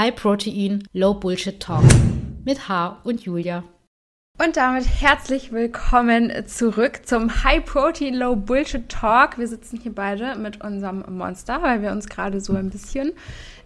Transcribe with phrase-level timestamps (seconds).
[0.00, 1.84] High Protein, Low Bullshit Talk
[2.46, 3.64] mit H und Julia.
[4.42, 9.36] Und damit herzlich willkommen zurück zum High Protein Low Bullshit Talk.
[9.36, 13.12] Wir sitzen hier beide mit unserem Monster, weil wir uns gerade so ein bisschen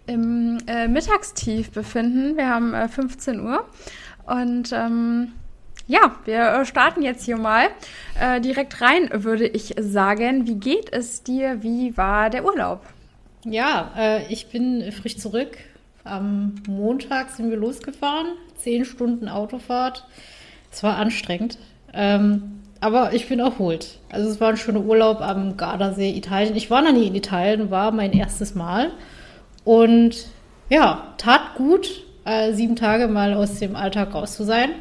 [0.08, 2.37] im äh, Mittagstief befinden.
[2.37, 3.64] Wir haben äh, 15 Uhr
[4.26, 5.30] und ähm,
[5.87, 7.69] ja, wir starten jetzt hier mal
[8.21, 10.48] äh, direkt rein, würde ich sagen.
[10.48, 11.62] Wie geht es dir?
[11.62, 12.80] Wie war der Urlaub?
[13.44, 15.58] Ja, äh, ich bin frisch zurück.
[16.05, 18.26] Am Montag sind wir losgefahren.
[18.56, 20.06] Zehn Stunden Autofahrt.
[20.70, 21.58] Es war anstrengend.
[21.95, 23.98] Ähm, aber ich bin erholt.
[24.10, 26.56] Also es war ein schöner Urlaub am Gardasee, Italien.
[26.56, 28.90] Ich war noch nie in Italien, war mein erstes Mal.
[29.64, 30.26] Und
[30.68, 34.73] ja, tat gut, äh, sieben Tage mal aus dem Alltag raus zu sein.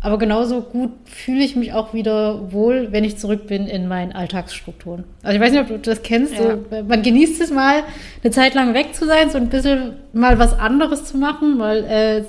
[0.00, 4.12] Aber genauso gut fühle ich mich auch wieder wohl, wenn ich zurück bin in meinen
[4.12, 5.04] Alltagsstrukturen.
[5.24, 6.34] Also ich weiß nicht, ob du das kennst.
[6.34, 6.56] Ja.
[6.56, 7.82] So, man genießt es mal,
[8.22, 11.84] eine Zeit lang weg zu sein, so ein bisschen mal was anderes zu machen, mal
[11.84, 12.24] äh,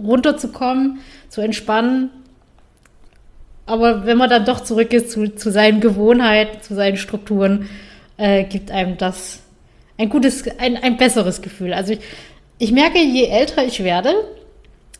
[0.00, 0.98] runterzukommen,
[1.28, 2.10] zu entspannen.
[3.66, 7.68] Aber wenn man dann doch zurück ist zu, zu seinen Gewohnheiten, zu seinen Strukturen,
[8.16, 9.40] äh, gibt einem das
[9.96, 11.72] ein gutes, ein, ein besseres Gefühl.
[11.72, 12.00] Also ich,
[12.58, 14.12] ich merke, je älter ich werde,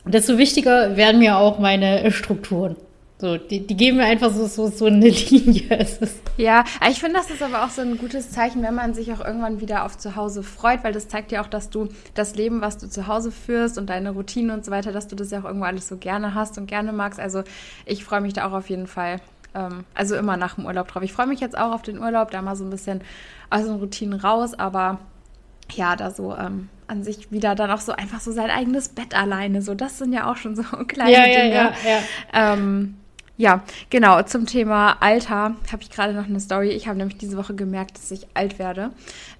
[0.07, 2.75] desto wichtiger werden mir auch meine Strukturen.
[3.19, 5.87] So, die, die geben mir einfach so, so, so eine Linie.
[6.37, 9.25] ja, ich finde, das ist aber auch so ein gutes Zeichen, wenn man sich auch
[9.25, 12.61] irgendwann wieder auf zu Hause freut, weil das zeigt ja auch, dass du das Leben,
[12.61, 15.39] was du zu Hause führst und deine Routinen und so weiter, dass du das ja
[15.39, 17.19] auch irgendwo alles so gerne hast und gerne magst.
[17.19, 17.43] Also
[17.85, 19.17] ich freue mich da auch auf jeden Fall.
[19.55, 21.01] Ähm, also immer nach dem Urlaub drauf.
[21.01, 23.01] Ich freue mich jetzt auch auf den Urlaub, da mal so ein bisschen
[23.49, 24.99] aus den Routinen raus, aber
[25.73, 29.15] ja, da so ähm, an sich wieder dann auch so einfach so sein eigenes Bett
[29.15, 29.61] alleine.
[29.61, 31.53] So, das sind ja auch schon so kleine ja, Dinge.
[31.53, 32.53] Ja, ja.
[32.53, 32.95] Ähm,
[33.39, 34.19] ja, genau.
[34.23, 36.69] Zum Thema Alter habe ich gerade noch eine Story.
[36.69, 38.89] Ich habe nämlich diese Woche gemerkt, dass ich alt werde.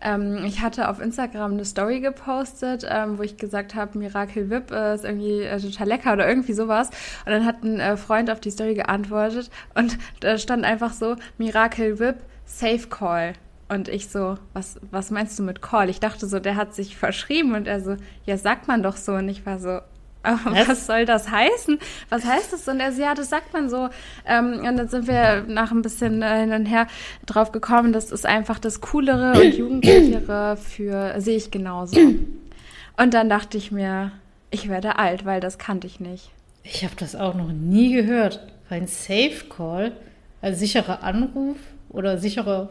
[0.03, 4.71] Ähm, ich hatte auf Instagram eine Story gepostet, ähm, wo ich gesagt habe, Miracle Whip
[4.71, 6.91] äh, ist irgendwie äh, total lecker oder irgendwie sowas.
[7.25, 11.15] Und dann hat ein äh, Freund auf die Story geantwortet und da stand einfach so,
[11.39, 13.33] Miracle Whip, Safe Call.
[13.69, 15.89] Und ich so, was, was meinst du mit Call?
[15.89, 19.13] Ich dachte so, der hat sich verschrieben und er so, ja, sagt man doch so.
[19.13, 19.79] Und ich war so,
[20.23, 20.67] was?
[20.67, 21.79] was soll das heißen?
[22.09, 22.67] Was heißt das?
[22.67, 23.89] Und er so, ja, das sagt man so.
[24.25, 26.87] Ähm, und dann sind wir nach ein bisschen äh, hin und her
[27.25, 31.97] drauf gekommen, das ist einfach das Coolere und Jugendlichere für, sehe ich genauso.
[31.99, 34.11] Und dann dachte ich mir,
[34.49, 36.31] ich werde alt, weil das kannte ich nicht.
[36.63, 38.45] Ich habe das auch noch nie gehört.
[38.69, 39.93] Ein Safe Call,
[40.41, 41.57] also sicherer Anruf
[41.89, 42.69] oder sicherer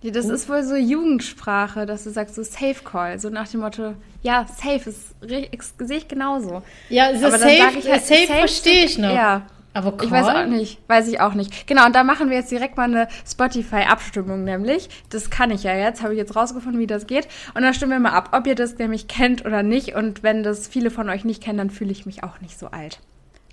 [0.00, 3.60] ja, das ist wohl so Jugendsprache, dass du sagst so Safe Call, so nach dem
[3.60, 6.62] Motto, ja, safe ist, sehe ich genauso.
[6.88, 9.12] Ja, ist Aber safe, ich halt, safe, safe verstehe ich noch.
[9.12, 9.46] Ja.
[9.74, 10.06] Aber Call?
[10.06, 11.66] Ich weiß auch nicht, weiß ich auch nicht.
[11.66, 14.88] Genau, und da machen wir jetzt direkt mal eine Spotify-Abstimmung nämlich.
[15.10, 17.28] Das kann ich ja jetzt, habe ich jetzt rausgefunden, wie das geht.
[17.54, 19.94] Und dann stimmen wir mal ab, ob ihr das nämlich kennt oder nicht.
[19.94, 22.68] Und wenn das viele von euch nicht kennen, dann fühle ich mich auch nicht so
[22.68, 23.00] alt.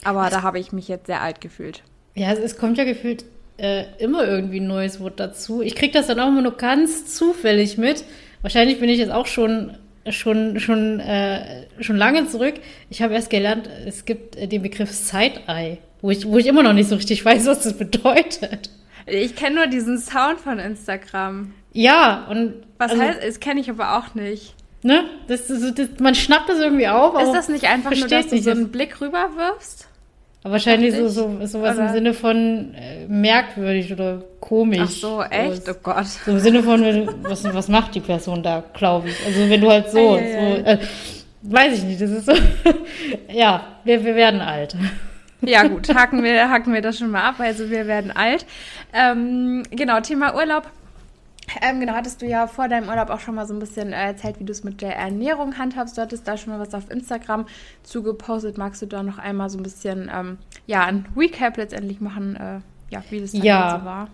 [0.04, 1.84] Aber da habe ich mich jetzt sehr alt gefühlt.
[2.14, 3.26] Ja, es kommt ja gefühlt
[3.58, 5.62] äh, immer irgendwie ein neues Wort dazu.
[5.62, 8.04] Ich kriege das dann auch immer nur ganz zufällig mit.
[8.42, 9.78] Wahrscheinlich bin ich jetzt auch schon
[10.10, 12.56] schon schon äh, schon lange zurück.
[12.90, 16.64] Ich habe erst gelernt, es gibt äh, den Begriff Side-Eye, wo ich wo ich immer
[16.64, 18.70] noch nicht so richtig weiß, was das bedeutet.
[19.08, 21.54] Ich kenne nur diesen Sound von Instagram.
[21.74, 24.56] Ja, und was also, heißt, das kenne ich aber auch nicht.
[24.82, 25.06] Ne?
[25.28, 27.20] Das, das, das, man schnappt das irgendwie auf.
[27.20, 29.85] Ist das nicht einfach nur, dass du so einen Blick rüberwirfst?
[30.46, 31.88] Aber wahrscheinlich so, so, sowas oder?
[31.88, 34.80] im Sinne von äh, merkwürdig oder komisch.
[34.84, 35.68] Ach so, echt?
[35.68, 36.06] Oh Gott.
[36.06, 36.84] So im Sinne von,
[37.24, 39.26] was, was macht die Person da, glaube ich.
[39.26, 40.78] Also wenn du halt so, so äh,
[41.42, 42.34] weiß ich nicht, das ist so,
[43.34, 44.76] ja, wir, wir werden alt.
[45.42, 48.46] Ja gut, hacken wir, hacken wir das schon mal ab, also wir werden alt.
[48.94, 50.70] Ähm, genau, Thema Urlaub
[51.62, 54.08] ähm, genau, hattest du ja vor deinem Urlaub auch schon mal so ein bisschen äh,
[54.08, 55.98] erzählt, wie du es mit der Ernährung handhabst.
[55.98, 57.46] Du hattest da schon mal was auf Instagram
[57.84, 58.58] zugepostet.
[58.58, 62.60] Magst du da noch einmal so ein bisschen, ähm, ja, ein Recap letztendlich machen, äh,
[62.90, 63.80] ja, wie das ja.
[63.80, 64.10] so war?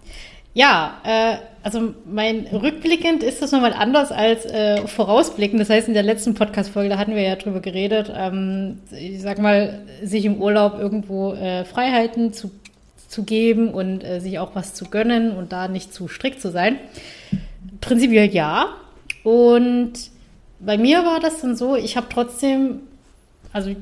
[0.54, 5.62] Ja, äh, also mein rückblickend ist das nochmal anders als äh, vorausblickend.
[5.62, 9.40] Das heißt, in der letzten Podcast-Folge, da hatten wir ja drüber geredet, ähm, ich sag
[9.40, 12.52] mal, sich im Urlaub irgendwo äh, Freiheiten zu,
[13.12, 16.50] zu geben und äh, sich auch was zu gönnen und da nicht zu strikt zu
[16.50, 16.78] sein.
[17.82, 18.68] Prinzipiell ja.
[19.24, 19.94] Und
[20.60, 22.80] bei mir war das dann so, ich habe trotzdem,
[23.52, 23.76] also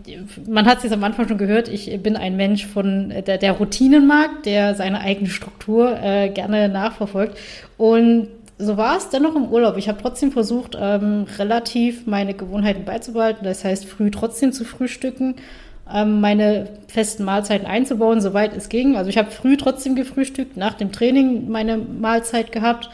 [0.48, 3.52] man hat es jetzt am Anfang schon gehört, ich bin ein Mensch von der, der
[3.54, 7.38] Routinen mag, der seine eigene Struktur äh, gerne nachverfolgt.
[7.78, 9.78] Und so war es dennoch im Urlaub.
[9.78, 13.44] Ich habe trotzdem versucht, ähm, relativ meine Gewohnheiten beizubehalten.
[13.44, 15.36] Das heißt, früh trotzdem zu frühstücken,
[16.06, 18.96] meine festen Mahlzeiten einzubauen, soweit es ging.
[18.96, 22.90] Also ich habe früh trotzdem gefrühstückt, nach dem Training meine Mahlzeit gehabt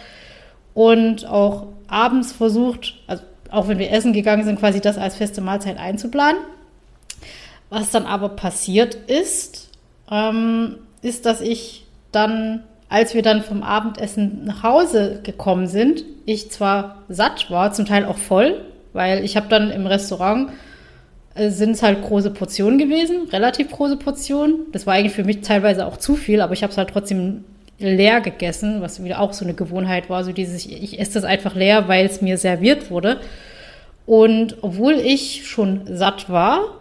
[0.73, 5.41] und auch abends versucht, also auch wenn wir essen gegangen sind, quasi das als feste
[5.41, 6.41] Mahlzeit einzuplanen.
[7.69, 9.69] Was dann aber passiert ist,
[10.11, 16.51] ähm, ist, dass ich dann, als wir dann vom Abendessen nach Hause gekommen sind, ich
[16.51, 18.61] zwar satt war, zum Teil auch voll,
[18.93, 20.51] weil ich habe dann im Restaurant
[21.37, 24.71] sind es halt große Portionen gewesen, relativ große Portionen.
[24.71, 27.43] Das war eigentlich für mich teilweise auch zu viel, aber ich habe es halt trotzdem
[27.77, 31.55] leer gegessen, was wieder auch so eine Gewohnheit war, so dieses, ich esse das einfach
[31.55, 33.19] leer, weil es mir serviert wurde.
[34.05, 36.79] Und obwohl ich schon satt war,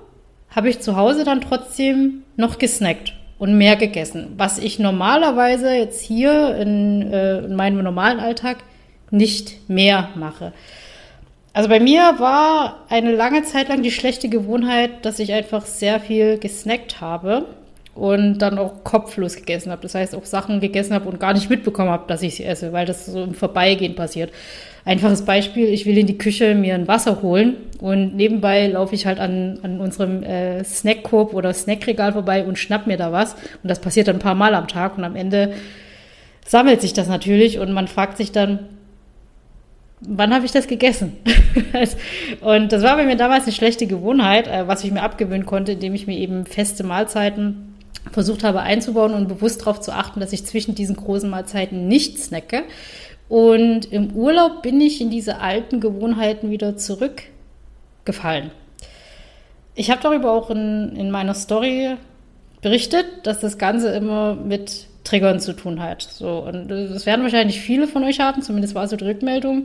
[0.51, 6.01] habe ich zu Hause dann trotzdem noch gesnackt und mehr gegessen, was ich normalerweise jetzt
[6.01, 8.59] hier in, äh, in meinem normalen Alltag
[9.11, 10.53] nicht mehr mache.
[11.55, 16.01] Also bei mir war eine lange Zeit lang die schlechte Gewohnheit, dass ich einfach sehr
[16.01, 17.47] viel gesnackt habe
[17.95, 19.81] und dann auch kopflos gegessen habe.
[19.83, 22.73] Das heißt, auch Sachen gegessen habe und gar nicht mitbekommen habe, dass ich sie esse,
[22.73, 24.33] weil das so im Vorbeigehen passiert.
[24.85, 29.06] Einfaches Beispiel, ich will in die Küche mir ein Wasser holen und nebenbei laufe ich
[29.06, 33.35] halt an, an unserem äh, Snackkorb oder Snackregal vorbei und schnapp mir da was.
[33.62, 35.53] Und das passiert dann ein paar Mal am Tag und am Ende
[36.45, 38.59] sammelt sich das natürlich und man fragt sich dann,
[40.09, 41.17] wann habe ich das gegessen?
[42.41, 45.73] und das war bei mir damals eine schlechte Gewohnheit, äh, was ich mir abgewöhnen konnte,
[45.73, 47.75] indem ich mir eben feste Mahlzeiten
[48.12, 52.19] versucht habe einzubauen und bewusst darauf zu achten, dass ich zwischen diesen großen Mahlzeiten nicht
[52.19, 52.65] snacke.
[53.29, 58.51] Und im Urlaub bin ich in diese alten Gewohnheiten wieder zurückgefallen.
[59.75, 61.97] Ich habe darüber auch in, in meiner Story
[62.61, 66.03] berichtet, dass das Ganze immer mit Triggern zu tun hat.
[66.03, 69.65] So, und das werden wahrscheinlich viele von euch haben, zumindest war so die Rückmeldung.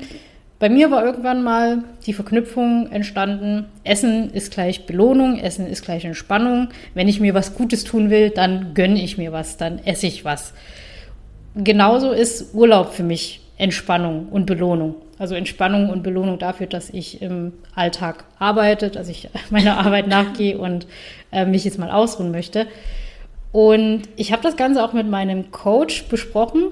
[0.59, 6.03] Bei mir war irgendwann mal die Verknüpfung entstanden, Essen ist gleich Belohnung, Essen ist gleich
[6.03, 6.67] Entspannung.
[6.93, 10.25] Wenn ich mir was Gutes tun will, dann gönne ich mir was, dann esse ich
[10.25, 10.53] was.
[11.55, 14.95] Genauso ist Urlaub für mich Entspannung und Belohnung.
[15.17, 20.57] Also Entspannung und Belohnung dafür, dass ich im Alltag arbeite, dass ich meiner Arbeit nachgehe
[20.57, 20.87] und
[21.31, 22.67] äh, mich jetzt mal ausruhen möchte.
[23.51, 26.71] Und ich habe das Ganze auch mit meinem Coach besprochen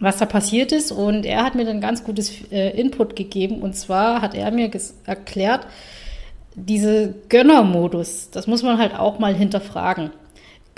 [0.00, 0.92] was da passiert ist.
[0.92, 3.62] Und er hat mir dann ganz gutes äh, Input gegeben.
[3.62, 4.70] Und zwar hat er mir
[5.04, 5.66] erklärt,
[6.54, 10.10] diese Gönnermodus, das muss man halt auch mal hinterfragen.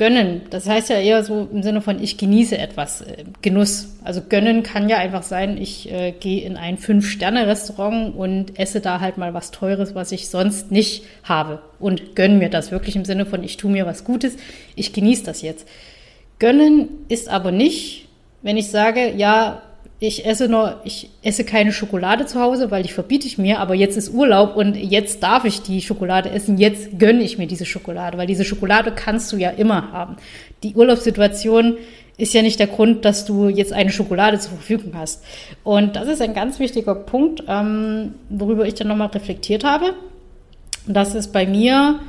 [0.00, 3.98] Gönnen, das heißt ja eher so im Sinne von, ich genieße etwas, äh, Genuss.
[4.02, 9.00] Also gönnen kann ja einfach sein, ich äh, gehe in ein Fünf-Sterne-Restaurant und esse da
[9.00, 11.60] halt mal was Teures, was ich sonst nicht habe.
[11.78, 14.38] Und gönne mir das wirklich im Sinne von, ich tue mir was Gutes,
[14.74, 15.68] ich genieße das jetzt.
[16.38, 18.08] Gönnen ist aber nicht,
[18.40, 19.60] wenn ich sage, ja,
[20.02, 23.74] ich esse nur, ich esse keine Schokolade zu Hause, weil die verbiete ich mir, aber
[23.74, 27.66] jetzt ist Urlaub und jetzt darf ich die Schokolade essen, jetzt gönne ich mir diese
[27.66, 30.16] Schokolade, weil diese Schokolade kannst du ja immer haben.
[30.62, 31.76] Die Urlaubssituation
[32.16, 35.22] ist ja nicht der Grund, dass du jetzt eine Schokolade zur Verfügung hast.
[35.64, 39.94] Und das ist ein ganz wichtiger Punkt, ähm, worüber ich dann nochmal reflektiert habe.
[40.86, 42.00] Das ist bei mir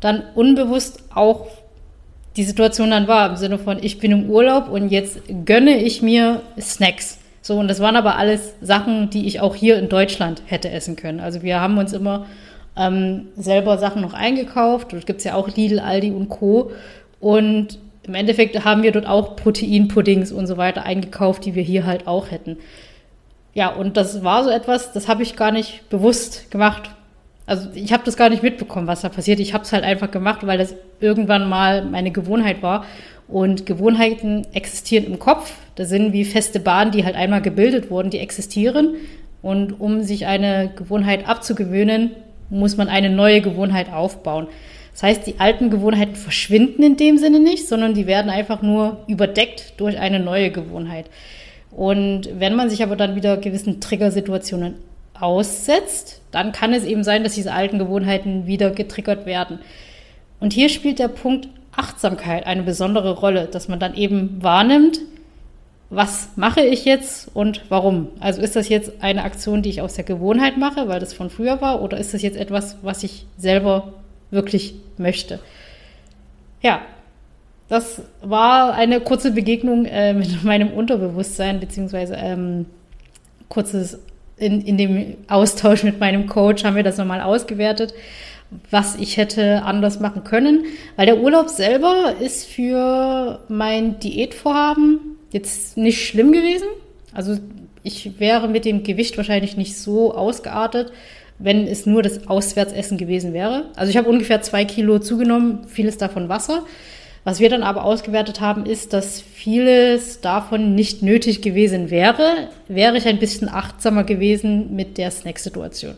[0.00, 1.46] dann unbewusst auch
[2.36, 6.02] die Situation dann war, im Sinne von, ich bin im Urlaub und jetzt gönne ich
[6.02, 7.17] mir Snacks.
[7.48, 10.96] So, und das waren aber alles Sachen, die ich auch hier in Deutschland hätte essen
[10.96, 11.18] können.
[11.18, 12.26] Also wir haben uns immer
[12.76, 14.92] ähm, selber Sachen noch eingekauft.
[14.92, 16.72] Dort gibt es ja auch Lidl, Aldi und Co.
[17.20, 21.86] Und im Endeffekt haben wir dort auch Proteinpuddings und so weiter eingekauft, die wir hier
[21.86, 22.58] halt auch hätten.
[23.54, 26.90] Ja, und das war so etwas, das habe ich gar nicht bewusst gemacht.
[27.46, 29.40] Also ich habe das gar nicht mitbekommen, was da passiert.
[29.40, 32.84] Ich habe es halt einfach gemacht, weil das irgendwann mal meine Gewohnheit war.
[33.26, 35.54] Und Gewohnheiten existieren im Kopf.
[35.78, 38.96] Das sind wie feste Bahnen, die halt einmal gebildet wurden, die existieren.
[39.42, 42.10] Und um sich eine Gewohnheit abzugewöhnen,
[42.50, 44.48] muss man eine neue Gewohnheit aufbauen.
[44.90, 49.04] Das heißt, die alten Gewohnheiten verschwinden in dem Sinne nicht, sondern die werden einfach nur
[49.06, 51.06] überdeckt durch eine neue Gewohnheit.
[51.70, 54.74] Und wenn man sich aber dann wieder gewissen Triggersituationen
[55.14, 59.60] aussetzt, dann kann es eben sein, dass diese alten Gewohnheiten wieder getriggert werden.
[60.40, 64.98] Und hier spielt der Punkt Achtsamkeit eine besondere Rolle, dass man dann eben wahrnimmt,
[65.90, 68.08] was mache ich jetzt und warum?
[68.20, 71.30] Also ist das jetzt eine Aktion, die ich aus der Gewohnheit mache, weil das von
[71.30, 73.94] früher war, oder ist das jetzt etwas, was ich selber
[74.30, 75.38] wirklich möchte?
[76.60, 76.82] Ja,
[77.68, 82.66] das war eine kurze Begegnung äh, mit meinem Unterbewusstsein, beziehungsweise ähm,
[83.48, 83.98] kurzes
[84.36, 87.92] in, in dem Austausch mit meinem Coach haben wir das nochmal ausgewertet,
[88.70, 90.64] was ich hätte anders machen können.
[90.96, 96.68] Weil der Urlaub selber ist für mein Diätvorhaben jetzt nicht schlimm gewesen.
[97.12, 97.38] Also
[97.82, 100.92] ich wäre mit dem Gewicht wahrscheinlich nicht so ausgeartet,
[101.38, 103.66] wenn es nur das Auswärtsessen gewesen wäre.
[103.76, 106.64] Also ich habe ungefähr zwei Kilo zugenommen, vieles davon Wasser.
[107.24, 112.96] Was wir dann aber ausgewertet haben, ist, dass vieles davon nicht nötig gewesen wäre, wäre
[112.96, 115.94] ich ein bisschen achtsamer gewesen mit der Snack-Situation.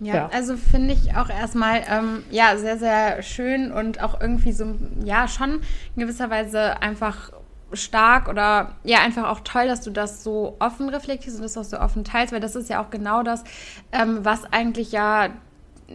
[0.00, 0.30] Ja, ja.
[0.32, 4.74] also finde ich auch erstmal ähm, ja sehr, sehr schön und auch irgendwie so,
[5.04, 5.60] ja, schon
[5.96, 7.32] in gewisser Weise einfach
[7.76, 11.64] stark oder ja, einfach auch toll, dass du das so offen reflektierst und das auch
[11.64, 13.44] so offen teilst, weil das ist ja auch genau das,
[13.92, 15.30] ähm, was eigentlich ja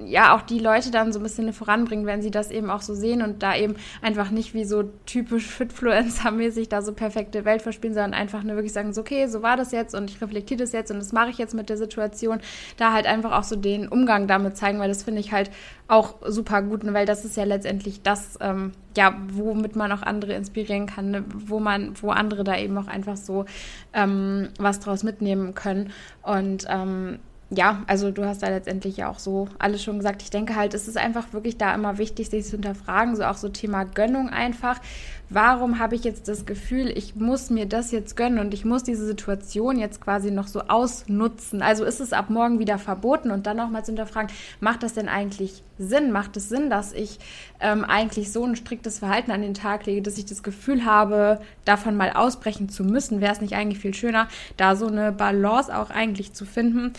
[0.05, 2.93] ja auch die Leute dann so ein bisschen voranbringen, wenn sie das eben auch so
[2.93, 7.93] sehen und da eben einfach nicht wie so typisch Fitfluencer-mäßig da so perfekte Welt verspielen,
[7.93, 10.71] sondern einfach nur wirklich sagen, so okay, so war das jetzt und ich reflektiere das
[10.71, 12.39] jetzt und das mache ich jetzt mit der Situation,
[12.77, 15.51] da halt einfach auch so den Umgang damit zeigen, weil das finde ich halt
[15.87, 20.33] auch super gut, weil das ist ja letztendlich das, ähm, ja, womit man auch andere
[20.33, 21.25] inspirieren kann, ne?
[21.27, 23.45] wo man, wo andere da eben auch einfach so
[23.93, 25.91] ähm, was draus mitnehmen können
[26.21, 27.19] und ähm,
[27.51, 30.21] ja, also du hast da letztendlich ja auch so alles schon gesagt.
[30.21, 33.37] Ich denke halt, es ist einfach wirklich da immer wichtig, sich zu hinterfragen, so auch
[33.37, 34.79] so Thema Gönnung einfach.
[35.31, 38.83] Warum habe ich jetzt das Gefühl, ich muss mir das jetzt gönnen und ich muss
[38.83, 41.63] diese Situation jetzt quasi noch so ausnutzen?
[41.63, 45.09] Also ist es ab morgen wieder verboten und dann nochmal zu hinterfragen, macht das denn
[45.09, 46.11] eigentlich Sinn?
[46.11, 47.17] Macht es Sinn, dass ich
[47.59, 51.41] ähm, eigentlich so ein striktes Verhalten an den Tag lege, dass ich das Gefühl habe,
[51.65, 53.21] davon mal ausbrechen zu müssen?
[53.21, 54.27] Wäre es nicht eigentlich viel schöner,
[54.57, 56.93] da so eine Balance auch eigentlich zu finden?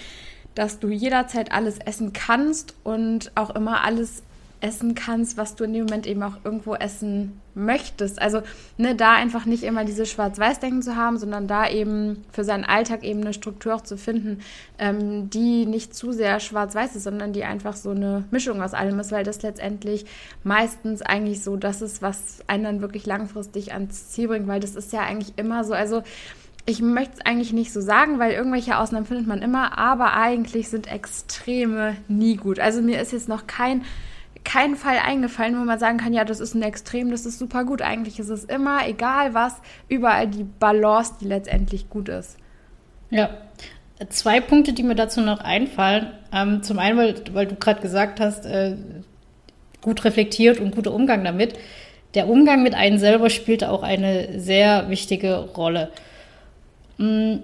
[0.61, 4.23] Dass du jederzeit alles essen kannst und auch immer alles
[4.61, 8.21] essen kannst, was du in dem Moment eben auch irgendwo essen möchtest.
[8.21, 8.43] Also
[8.76, 13.05] ne, da einfach nicht immer diese Schwarz-Weiß-Denken zu haben, sondern da eben für seinen Alltag
[13.05, 14.40] eben eine Struktur auch zu finden,
[14.79, 19.00] ähm, die nicht zu sehr schwarz-weiß ist, sondern die einfach so eine Mischung aus allem
[19.00, 20.05] ist, weil das letztendlich
[20.45, 24.76] meistens eigentlich so das ist, was einen dann wirklich langfristig ans Ziel bringt, weil das
[24.76, 26.02] ist ja eigentlich immer so, also
[26.71, 30.69] ich möchte es eigentlich nicht so sagen, weil irgendwelche Ausnahmen findet man immer, aber eigentlich
[30.69, 32.61] sind Extreme nie gut.
[32.61, 33.83] Also mir ist jetzt noch kein,
[34.45, 37.65] kein Fall eingefallen, wo man sagen kann, ja, das ist ein Extrem, das ist super
[37.65, 37.83] gut.
[37.83, 39.57] Eigentlich ist es immer, egal was,
[39.89, 42.37] überall die Balance, die letztendlich gut ist.
[43.11, 43.31] Ja,
[44.09, 46.12] zwei Punkte, die mir dazu noch einfallen.
[46.33, 48.77] Ähm, zum einen, weil, weil du gerade gesagt hast, äh,
[49.81, 51.59] gut reflektiert und guter Umgang damit.
[52.15, 55.91] Der Umgang mit einem selber spielt auch eine sehr wichtige Rolle.
[57.00, 57.38] Mm,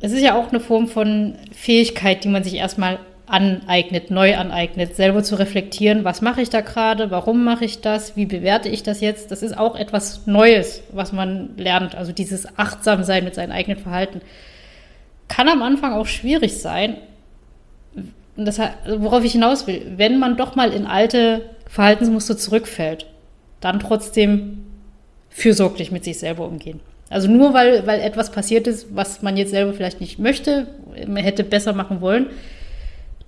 [0.00, 4.94] es ist ja auch eine Form von Fähigkeit, die man sich erstmal aneignet, neu aneignet,
[4.94, 8.82] selber zu reflektieren, was mache ich da gerade, warum mache ich das, wie bewerte ich
[8.82, 9.30] das jetzt.
[9.30, 11.94] Das ist auch etwas Neues, was man lernt.
[11.94, 14.20] Also dieses Achtsamsein mit seinem eigenen Verhalten.
[15.28, 16.98] Kann am Anfang auch schwierig sein.
[18.36, 18.60] Das,
[18.98, 23.06] worauf ich hinaus will, wenn man doch mal in alte Verhaltensmuster zurückfällt,
[23.60, 24.66] dann trotzdem
[25.30, 26.80] fürsorglich mit sich selber umgehen.
[27.14, 30.66] Also nur weil, weil etwas passiert ist, was man jetzt selber vielleicht nicht möchte,
[31.06, 32.26] man hätte besser machen wollen,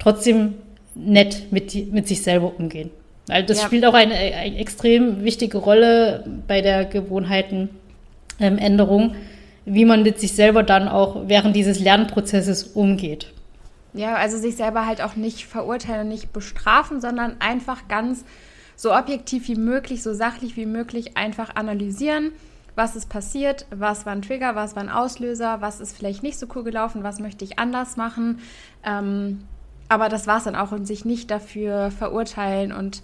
[0.01, 0.55] trotzdem
[0.97, 2.91] nett mit, mit sich selber umgehen.
[3.29, 3.67] Weil das ja.
[3.67, 7.71] spielt auch eine, eine, extrem wichtige Rolle bei der Gewohnheitenänderung,
[8.41, 9.15] ähm,
[9.67, 13.29] wie man mit sich selber dann auch während dieses Lernprozesses umgeht.
[13.95, 18.25] Ja, also sich selber halt auch nicht verurteilen, nicht bestrafen, sondern einfach ganz
[18.75, 22.33] so objektiv wie möglich, so sachlich wie möglich einfach analysieren
[22.77, 26.39] was ist passiert, was war ein Trigger, was war ein Auslöser, was ist vielleicht nicht
[26.39, 28.39] so cool gelaufen, was möchte ich anders machen.
[28.85, 29.43] Ähm,
[29.89, 33.03] aber das war es dann auch und sich nicht dafür verurteilen und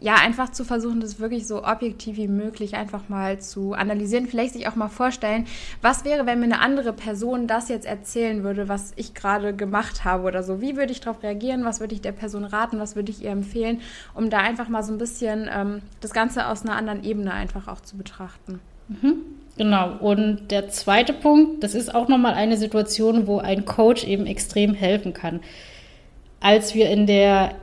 [0.00, 4.26] ja, einfach zu versuchen, das wirklich so objektiv wie möglich einfach mal zu analysieren.
[4.26, 5.46] Vielleicht sich auch mal vorstellen,
[5.82, 10.04] was wäre, wenn mir eine andere Person das jetzt erzählen würde, was ich gerade gemacht
[10.04, 10.60] habe oder so.
[10.60, 11.64] Wie würde ich darauf reagieren?
[11.64, 12.78] Was würde ich der Person raten?
[12.78, 13.80] Was würde ich ihr empfehlen?
[14.14, 17.66] Um da einfach mal so ein bisschen ähm, das Ganze aus einer anderen Ebene einfach
[17.66, 18.60] auch zu betrachten.
[18.88, 19.16] Mhm.
[19.56, 19.96] Genau.
[20.00, 24.74] Und der zweite Punkt, das ist auch nochmal eine Situation, wo ein Coach eben extrem
[24.74, 25.40] helfen kann.
[26.40, 27.56] Als wir in der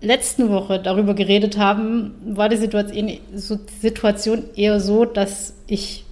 [0.00, 6.04] letzten Woche darüber geredet haben, war die Situation eher so, dass ich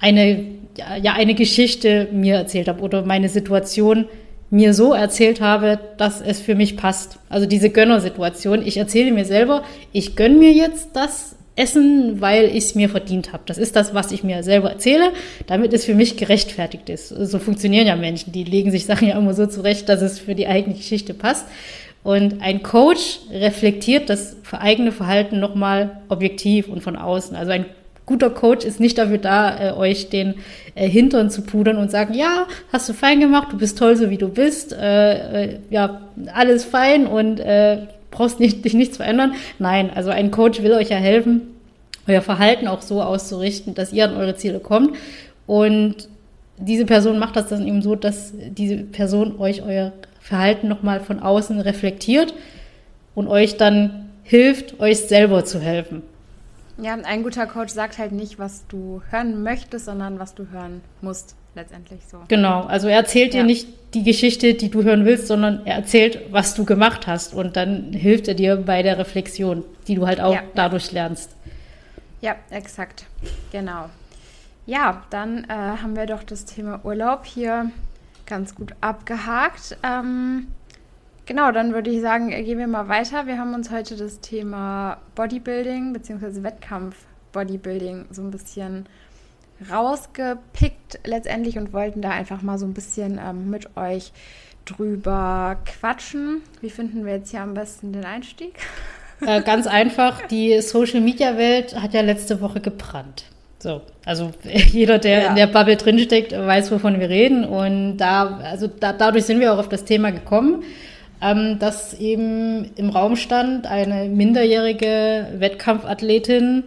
[0.00, 0.44] eine,
[1.00, 4.06] ja, eine Geschichte mir erzählt habe oder meine Situation
[4.50, 7.20] mir so erzählt habe, dass es für mich passt.
[7.28, 8.66] Also diese Gönnersituation.
[8.66, 13.32] Ich erzähle mir selber, ich gönne mir jetzt das essen, weil ich es mir verdient
[13.32, 13.42] habe.
[13.46, 15.12] Das ist das, was ich mir selber erzähle,
[15.46, 17.08] damit es für mich gerechtfertigt ist.
[17.08, 18.32] So funktionieren ja Menschen.
[18.32, 21.46] Die legen sich Sachen ja immer so zurecht, dass es für die eigene Geschichte passt.
[22.02, 27.36] Und ein Coach reflektiert das eigene Verhalten nochmal objektiv und von außen.
[27.36, 27.66] Also ein
[28.06, 30.36] guter Coach ist nicht dafür da, äh, euch den
[30.74, 34.10] äh, Hintern zu pudern und sagen, ja, hast du fein gemacht, du bist toll, so
[34.10, 36.00] wie du bist, äh, äh ja,
[36.34, 37.40] alles fein und
[38.10, 39.34] brauchst nicht, dich nichts verändern.
[39.58, 41.42] Nein, also ein Coach will euch ja helfen,
[42.06, 44.96] euer Verhalten auch so auszurichten, dass ihr an eure Ziele kommt.
[45.46, 46.08] Und
[46.58, 51.20] diese Person macht das dann eben so, dass diese Person euch euer Verhalten nochmal von
[51.20, 52.34] außen reflektiert
[53.14, 56.02] und euch dann hilft, euch selber zu helfen.
[56.78, 60.82] Ja, ein guter Coach sagt halt nicht, was du hören möchtest, sondern was du hören
[61.02, 61.34] musst.
[61.54, 62.18] Letztendlich so.
[62.28, 63.40] Genau, also er erzählt ja.
[63.40, 67.34] dir nicht die Geschichte, die du hören willst, sondern er erzählt, was du gemacht hast
[67.34, 70.42] und dann hilft er dir bei der Reflexion, die du halt auch ja.
[70.54, 71.34] dadurch lernst.
[72.20, 73.06] Ja, exakt.
[73.50, 73.88] Genau.
[74.66, 77.70] Ja, dann äh, haben wir doch das Thema Urlaub hier
[78.26, 79.76] ganz gut abgehakt.
[79.82, 80.48] Ähm,
[81.26, 83.26] genau, dann würde ich sagen, gehen wir mal weiter.
[83.26, 86.42] Wir haben uns heute das Thema Bodybuilding bzw.
[86.42, 86.96] Wettkampf
[87.32, 88.86] Bodybuilding so ein bisschen
[89.70, 94.12] rausgepickt letztendlich und wollten da einfach mal so ein bisschen ähm, mit euch
[94.64, 96.42] drüber quatschen.
[96.60, 98.54] Wie finden wir jetzt hier am besten den Einstieg?
[99.26, 103.24] Äh, ganz einfach, die Social-Media-Welt hat ja letzte Woche gebrannt.
[103.58, 105.28] So, also jeder, der ja.
[105.28, 107.44] in der Bubble drinsteckt, weiß, wovon wir reden.
[107.44, 110.62] Und da, also da, dadurch sind wir auch auf das Thema gekommen,
[111.20, 116.64] ähm, dass eben im Raum stand, eine minderjährige Wettkampfathletin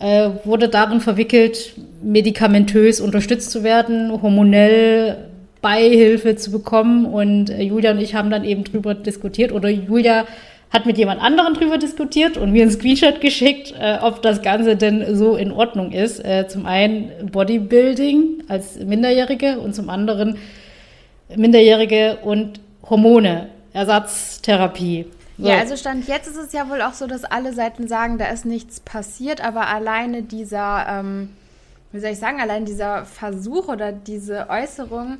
[0.00, 5.28] äh, wurde darin verwickelt, medikamentös unterstützt zu werden, hormonell
[5.60, 7.04] Beihilfe zu bekommen.
[7.04, 9.52] Und äh, Julia und ich haben dann eben drüber diskutiert.
[9.52, 10.24] Oder Julia
[10.70, 14.76] hat mit jemand anderem drüber diskutiert und mir einen Screenshot geschickt, äh, ob das Ganze
[14.76, 16.24] denn so in Ordnung ist.
[16.24, 20.36] Äh, zum einen Bodybuilding als Minderjährige und zum anderen
[21.36, 25.06] Minderjährige und Hormone, Ersatztherapie.
[25.40, 25.48] So.
[25.48, 28.26] Ja, also Stand jetzt ist es ja wohl auch so, dass alle Seiten sagen, da
[28.26, 31.30] ist nichts passiert, aber alleine dieser, ähm,
[31.92, 35.18] wie soll ich sagen, allein dieser Versuch oder diese Äußerung,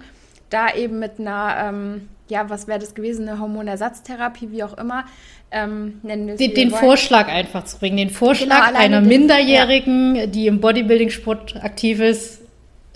[0.51, 5.05] da eben mit einer, ähm, ja, was wäre das gewesen, eine Hormonersatztherapie, wie auch immer,
[5.53, 6.39] ähm, nennen wir es.
[6.39, 10.27] Den, den Vorschlag einfach zu bringen, den Vorschlag genau, einer Minderjährigen, ja.
[10.27, 12.43] die im Bodybuilding-Sport aktiv ist,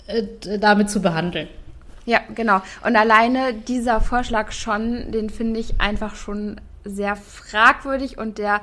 [0.05, 1.47] äh, damit zu behandeln.
[2.05, 2.61] Ja, genau.
[2.85, 8.61] Und alleine dieser Vorschlag schon, den finde ich einfach schon sehr fragwürdig und der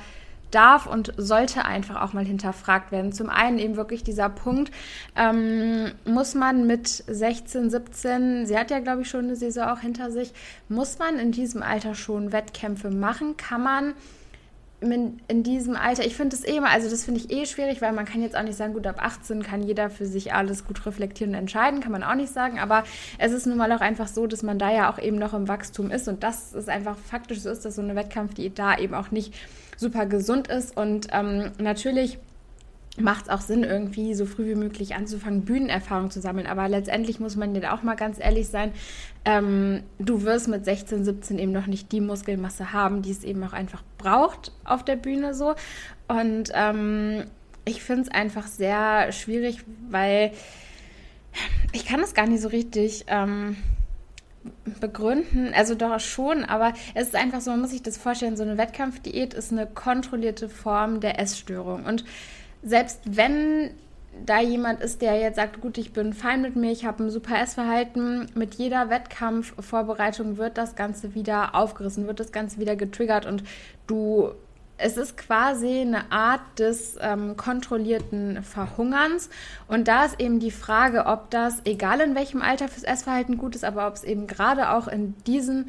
[0.52, 3.12] darf und sollte einfach auch mal hinterfragt werden.
[3.12, 4.70] Zum einen eben wirklich dieser Punkt,
[5.16, 9.80] ähm, muss man mit 16, 17, sie hat ja glaube ich schon eine Saison auch
[9.80, 10.32] hinter sich,
[10.68, 13.36] muss man in diesem Alter schon Wettkämpfe machen?
[13.36, 13.94] Kann man
[14.90, 17.80] in, in diesem Alter, ich finde es eh immer, also das finde ich eh schwierig,
[17.80, 20.66] weil man kann jetzt auch nicht sagen, gut, ab 18 kann jeder für sich alles
[20.66, 22.84] gut reflektieren und entscheiden, kann man auch nicht sagen, aber
[23.18, 25.46] es ist nun mal auch einfach so, dass man da ja auch eben noch im
[25.46, 28.94] Wachstum ist und das ist einfach faktisch so ist, dass so eine Wettkampfdiät da eben
[28.94, 29.34] auch nicht
[29.76, 30.76] super gesund ist.
[30.76, 32.18] Und ähm, natürlich
[32.98, 36.46] macht es auch Sinn, irgendwie so früh wie möglich anzufangen, Bühnenerfahrung zu sammeln.
[36.46, 38.72] Aber letztendlich muss man dir auch mal ganz ehrlich sein,
[39.24, 43.42] ähm, du wirst mit 16, 17 eben noch nicht die Muskelmasse haben, die es eben
[43.44, 45.54] auch einfach braucht auf der Bühne so.
[46.08, 47.24] Und ähm,
[47.64, 50.32] ich finde es einfach sehr schwierig, weil
[51.72, 53.56] ich kann es gar nicht so richtig ähm,
[54.80, 58.42] begründen, also doch schon, aber es ist einfach so, man muss sich das vorstellen, so
[58.42, 61.84] eine Wettkampfdiät ist eine kontrollierte Form der Essstörung.
[61.84, 62.04] Und
[62.62, 63.70] selbst wenn
[64.26, 67.10] da jemand ist, der jetzt sagt, gut, ich bin fein mit mir, ich habe ein
[67.10, 73.26] super Essverhalten, mit jeder Wettkampfvorbereitung wird das Ganze wieder aufgerissen, wird das Ganze wieder getriggert
[73.26, 73.42] und
[73.86, 74.32] du
[74.78, 79.30] es ist quasi eine Art des ähm, kontrollierten Verhungerns.
[79.68, 83.54] Und da ist eben die Frage, ob das, egal in welchem Alter fürs Essverhalten gut
[83.54, 85.66] ist, aber ob es eben gerade auch in diesen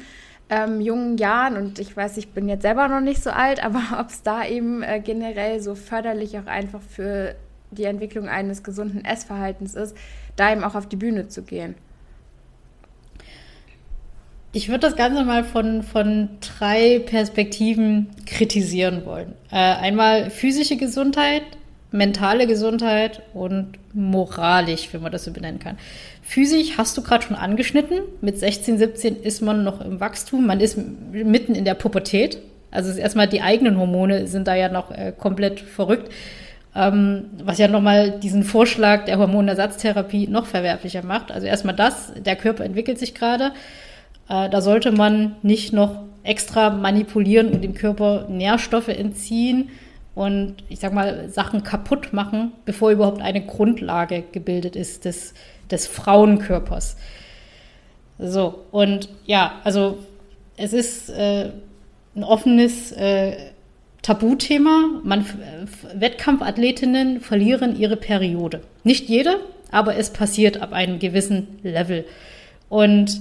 [0.50, 3.82] ähm, jungen Jahren, und ich weiß, ich bin jetzt selber noch nicht so alt, aber
[4.00, 7.34] ob es da eben äh, generell so förderlich auch einfach für
[7.70, 9.96] die Entwicklung eines gesunden Essverhaltens ist,
[10.36, 11.74] da eben auch auf die Bühne zu gehen.
[14.52, 19.34] Ich würde das Ganze mal von, von drei Perspektiven kritisieren wollen.
[19.50, 21.42] Äh, einmal physische Gesundheit,
[21.94, 25.78] mentale Gesundheit und moralisch, wenn man das so benennen kann.
[26.22, 28.00] Physisch hast du gerade schon angeschnitten.
[28.20, 30.76] Mit 16, 17 ist man noch im Wachstum, man ist
[31.12, 32.38] mitten in der Pubertät.
[32.72, 36.10] Also erstmal die eigenen Hormone sind da ja noch äh, komplett verrückt.
[36.74, 41.30] Ähm, was ja nochmal diesen Vorschlag der Hormonersatztherapie noch verwerflicher macht.
[41.30, 43.52] Also erstmal das, der Körper entwickelt sich gerade.
[44.28, 49.70] Äh, da sollte man nicht noch extra manipulieren und dem Körper Nährstoffe entziehen
[50.14, 55.34] und ich sag mal Sachen kaputt machen, bevor überhaupt eine Grundlage gebildet ist des,
[55.70, 56.96] des Frauenkörpers.
[58.18, 59.98] So, und ja, also
[60.56, 61.50] es ist äh,
[62.14, 63.36] ein offenes äh,
[64.02, 65.00] Tabuthema.
[65.02, 68.60] Man, äh, Wettkampfathletinnen verlieren ihre Periode.
[68.84, 69.40] Nicht jede,
[69.72, 72.04] aber es passiert ab einem gewissen Level.
[72.68, 73.20] Und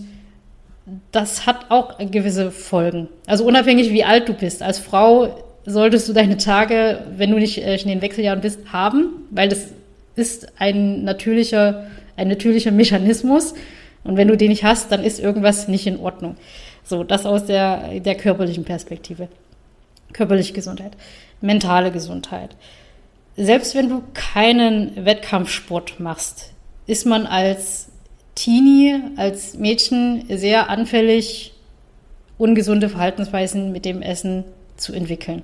[1.12, 3.08] das hat auch gewisse Folgen.
[3.25, 4.62] Also unabhängig wie alt du bist.
[4.62, 9.28] Als Frau solltest du deine Tage, wenn du nicht äh, in den Wechseljahren bist, haben,
[9.32, 9.67] weil das
[10.15, 13.54] ist ein natürlicher, ein natürlicher Mechanismus.
[14.04, 16.36] Und wenn du den nicht hast, dann ist irgendwas nicht in Ordnung.
[16.84, 19.30] So, das aus der, der körperlichen Perspektive.
[20.12, 20.91] Körperliche Gesundheit.
[21.41, 22.56] Mentale Gesundheit.
[23.38, 26.52] Selbst wenn du keinen Wettkampfsport machst,
[26.86, 27.88] ist man als
[28.36, 31.54] Teenie, als Mädchen sehr anfällig,
[32.38, 34.43] ungesunde Verhaltensweisen mit dem Essen
[34.77, 35.43] zu entwickeln.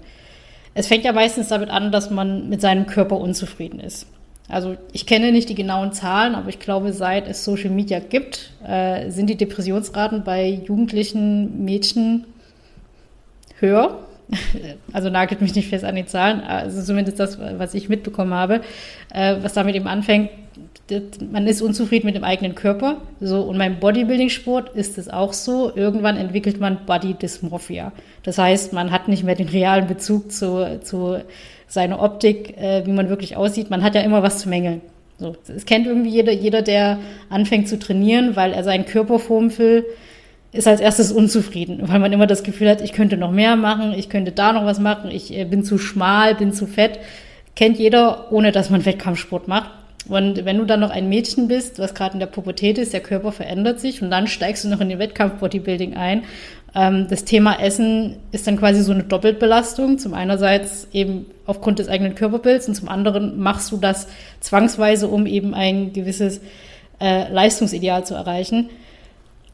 [0.74, 4.06] Es fängt ja meistens damit an, dass man mit seinem Körper unzufrieden ist.
[4.48, 8.52] Also ich kenne nicht die genauen Zahlen, aber ich glaube, seit es Social Media gibt,
[8.68, 12.26] äh, sind die Depressionsraten bei jugendlichen Mädchen
[13.60, 14.00] höher.
[14.94, 18.62] Also nagelt mich nicht fest an die Zahlen, also zumindest das, was ich mitbekommen habe,
[19.13, 20.30] äh, was damit eben anfängt,
[21.32, 22.98] man ist unzufrieden mit dem eigenen Körper.
[23.20, 25.72] So, und beim Bodybuilding-Sport ist es auch so.
[25.76, 27.92] Irgendwann entwickelt man Body Dysmorphia.
[28.24, 31.22] Das heißt, man hat nicht mehr den realen Bezug zu, zu
[31.68, 33.70] seiner Optik, äh, wie man wirklich aussieht.
[33.70, 34.82] Man hat ja immer was zu mängeln.
[35.20, 39.86] So, kennt irgendwie jeder, jeder, der anfängt zu trainieren, weil er seinen Körperform will,
[40.52, 43.94] ist als erstes unzufrieden, weil man immer das Gefühl hat, ich könnte noch mehr machen,
[43.96, 47.00] ich könnte da noch was machen, ich äh, bin zu schmal, bin zu fett.
[47.56, 49.72] Kennt jeder, ohne dass man Wettkampfsport macht.
[50.08, 53.02] Und wenn du dann noch ein Mädchen bist, was gerade in der Pubertät ist, der
[53.02, 56.24] Körper verändert sich und dann steigst du noch in den Wettkampf-Bodybuilding ein.
[56.74, 60.00] Ähm, das Thema Essen ist dann quasi so eine Doppelbelastung.
[60.00, 64.08] Zum einerseits eben aufgrund des eigenen Körperbilds und zum anderen machst du das
[64.40, 66.42] zwangsweise, um eben ein gewisses
[67.00, 68.70] äh, Leistungsideal zu erreichen.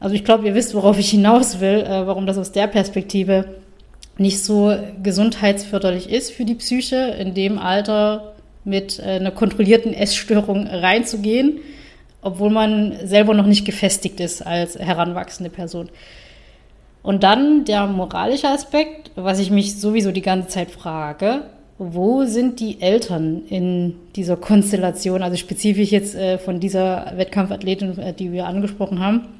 [0.00, 3.46] Also ich glaube, ihr wisst, worauf ich hinaus will, äh, warum das aus der Perspektive
[4.18, 10.66] nicht so gesundheitsförderlich ist für die Psyche, in dem Alter mit äh, einer kontrollierten Essstörung
[10.66, 11.60] reinzugehen,
[12.22, 15.88] obwohl man selber noch nicht gefestigt ist als heranwachsende Person.
[17.02, 21.42] Und dann der moralische Aspekt, was ich mich sowieso die ganze Zeit frage,
[21.78, 28.12] wo sind die Eltern in dieser Konstellation, also spezifisch jetzt äh, von dieser Wettkampfathletin, äh,
[28.12, 29.35] die wir angesprochen haben?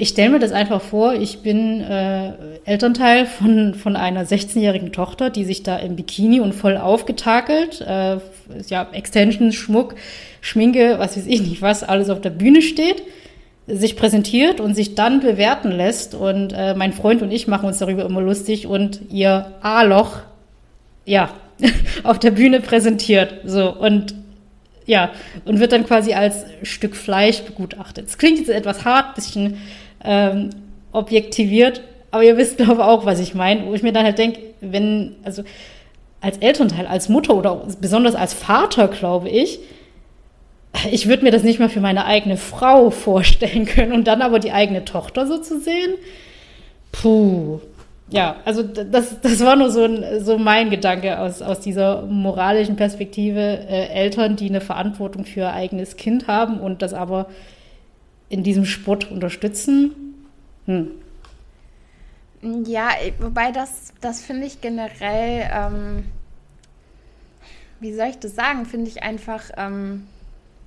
[0.00, 2.32] Ich stelle mir das einfach vor, ich bin äh,
[2.64, 8.16] Elternteil von, von einer 16-jährigen Tochter, die sich da im Bikini und voll aufgetakelt, äh,
[8.68, 9.96] ja, Extensions, Schmuck,
[10.40, 13.02] Schminke, was weiß ich nicht was, alles auf der Bühne steht,
[13.66, 16.14] sich präsentiert und sich dann bewerten lässt.
[16.14, 20.20] Und äh, mein Freund und ich machen uns darüber immer lustig und ihr A-Loch,
[21.04, 21.28] ja,
[22.04, 23.34] auf der Bühne präsentiert.
[23.44, 24.14] So, und
[24.86, 25.10] ja,
[25.44, 28.08] und wird dann quasi als Stück Fleisch begutachtet.
[28.08, 29.58] Es klingt jetzt etwas hart, bisschen
[30.04, 30.50] ähm,
[30.92, 31.82] objektiviert.
[32.10, 34.40] Aber ihr wisst, glaube ich, auch, was ich meine, wo ich mir dann halt denke,
[34.60, 35.42] wenn, also
[36.20, 39.60] als Elternteil, als Mutter oder besonders als Vater, glaube ich,
[40.90, 44.38] ich würde mir das nicht mal für meine eigene Frau vorstellen können und dann aber
[44.38, 45.94] die eigene Tochter so zu sehen.
[46.92, 47.60] Puh.
[48.12, 52.74] Ja, also das, das war nur so, ein, so mein Gedanke aus, aus dieser moralischen
[52.74, 53.40] Perspektive.
[53.40, 57.26] Äh, Eltern, die eine Verantwortung für ihr eigenes Kind haben und das aber
[58.30, 59.94] in diesem Sport unterstützen.
[60.64, 60.92] Hm.
[62.64, 62.88] Ja,
[63.18, 66.04] wobei das, das finde ich generell, ähm,
[67.80, 70.06] wie soll ich das sagen, finde ich einfach ähm,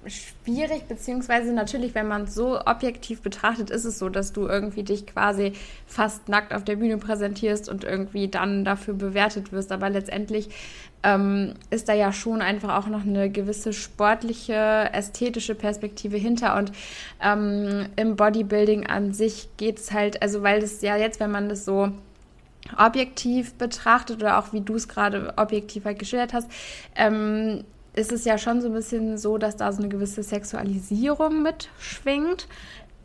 [0.06, 4.84] schwierig, beziehungsweise natürlich, wenn man es so objektiv betrachtet, ist es so, dass du irgendwie
[4.84, 5.54] dich quasi
[5.88, 9.72] fast nackt auf der Bühne präsentierst und irgendwie dann dafür bewertet wirst.
[9.72, 10.50] Aber letztendlich
[11.04, 16.56] ähm, ist da ja schon einfach auch noch eine gewisse sportliche, ästhetische Perspektive hinter.
[16.56, 16.72] Und
[17.22, 21.50] ähm, im Bodybuilding an sich geht es halt, also weil das ja jetzt, wenn man
[21.50, 21.90] das so
[22.78, 26.50] objektiv betrachtet oder auch wie du es gerade objektiv halt geschildert hast,
[26.96, 31.44] ähm, ist es ja schon so ein bisschen so, dass da so eine gewisse Sexualisierung
[31.44, 32.48] mitschwingt,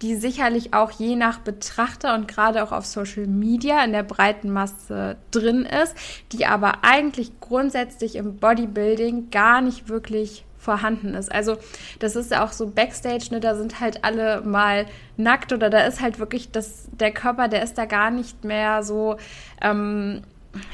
[0.03, 4.51] die sicherlich auch je nach Betrachter und gerade auch auf Social Media in der breiten
[4.51, 5.95] Masse drin ist,
[6.33, 11.33] die aber eigentlich grundsätzlich im Bodybuilding gar nicht wirklich vorhanden ist.
[11.33, 11.57] Also
[11.99, 15.81] das ist ja auch so Backstage, ne, da sind halt alle mal nackt oder da
[15.87, 19.17] ist halt wirklich das, der Körper, der ist da gar nicht mehr so
[19.63, 20.23] ähm,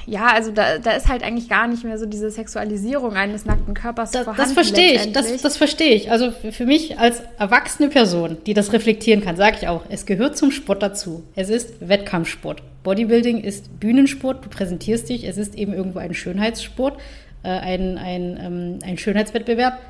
[0.07, 3.75] ja, also da, da ist halt eigentlich gar nicht mehr so diese Sexualisierung eines nackten
[3.75, 4.43] Körpers das, vorhanden.
[4.43, 6.11] Das verstehe ich, das, das verstehe ich.
[6.11, 10.37] Also für mich als erwachsene Person, die das reflektieren kann, sage ich auch, es gehört
[10.37, 11.25] zum Sport dazu.
[11.35, 12.63] Es ist Wettkampfsport.
[12.83, 17.01] Bodybuilding ist Bühnensport, du präsentierst dich, es ist eben irgendwo ein Schönheitssport,
[17.43, 19.81] äh, ein, ein, ähm, ein Schönheitswettbewerb.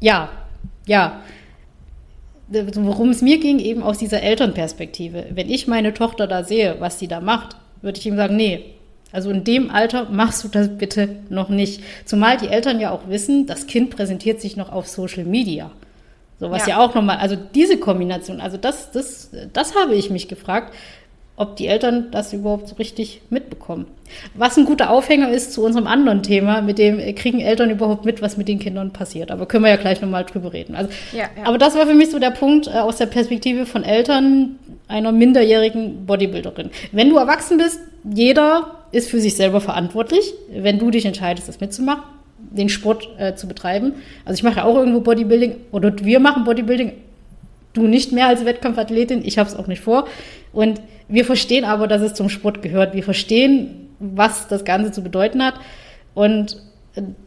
[0.00, 0.28] Ja,
[0.86, 1.22] ja.
[2.48, 5.26] Worum es mir ging, eben aus dieser Elternperspektive.
[5.30, 8.74] Wenn ich meine Tochter da sehe, was sie da macht, würde ich ihm sagen, nee,
[9.12, 11.82] also in dem Alter machst du das bitte noch nicht.
[12.04, 15.70] Zumal die Eltern ja auch wissen, das Kind präsentiert sich noch auf Social Media.
[16.40, 20.10] So was ja, ja auch nochmal, also diese Kombination, also das, das, das habe ich
[20.10, 20.74] mich gefragt,
[21.36, 23.86] ob die Eltern das überhaupt so richtig mitbekommen.
[24.34, 28.04] Was ein guter Aufhänger ist zu unserem anderen Thema, mit dem äh, kriegen Eltern überhaupt
[28.04, 29.30] mit, was mit den Kindern passiert.
[29.30, 30.74] Aber können wir ja gleich nochmal drüber reden.
[30.74, 31.44] Also, ja, ja.
[31.44, 34.56] Aber das war für mich so der Punkt äh, aus der Perspektive von Eltern
[34.88, 36.70] einer minderjährigen Bodybuilderin.
[36.92, 41.60] Wenn du erwachsen bist, jeder ist für sich selber verantwortlich, wenn du dich entscheidest, das
[41.60, 42.04] mitzumachen,
[42.38, 43.94] den Sport äh, zu betreiben.
[44.24, 46.92] Also ich mache ja auch irgendwo Bodybuilding oder wir machen Bodybuilding.
[47.72, 50.06] du nicht mehr als Wettkampfathletin, ich habe es auch nicht vor.
[50.52, 52.94] Und wir verstehen aber, dass es zum Sport gehört.
[52.94, 55.54] Wir verstehen, was das Ganze zu bedeuten hat
[56.14, 56.58] und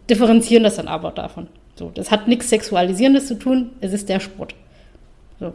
[0.09, 1.47] differenzieren das dann aber davon.
[1.75, 4.55] So, das hat nichts Sexualisierendes zu tun, es ist der Sport.
[5.39, 5.53] So.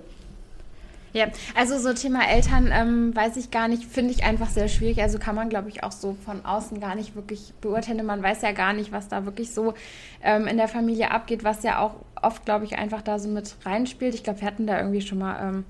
[1.12, 5.02] Ja, also so Thema Eltern ähm, weiß ich gar nicht, finde ich einfach sehr schwierig.
[5.02, 8.06] Also kann man, glaube ich, auch so von außen gar nicht wirklich beurteilen.
[8.06, 9.74] Man weiß ja gar nicht, was da wirklich so
[10.22, 13.56] ähm, in der Familie abgeht, was ja auch oft, glaube ich, einfach da so mit
[13.64, 14.14] reinspielt.
[14.14, 15.64] Ich glaube, wir hatten da irgendwie schon mal ähm,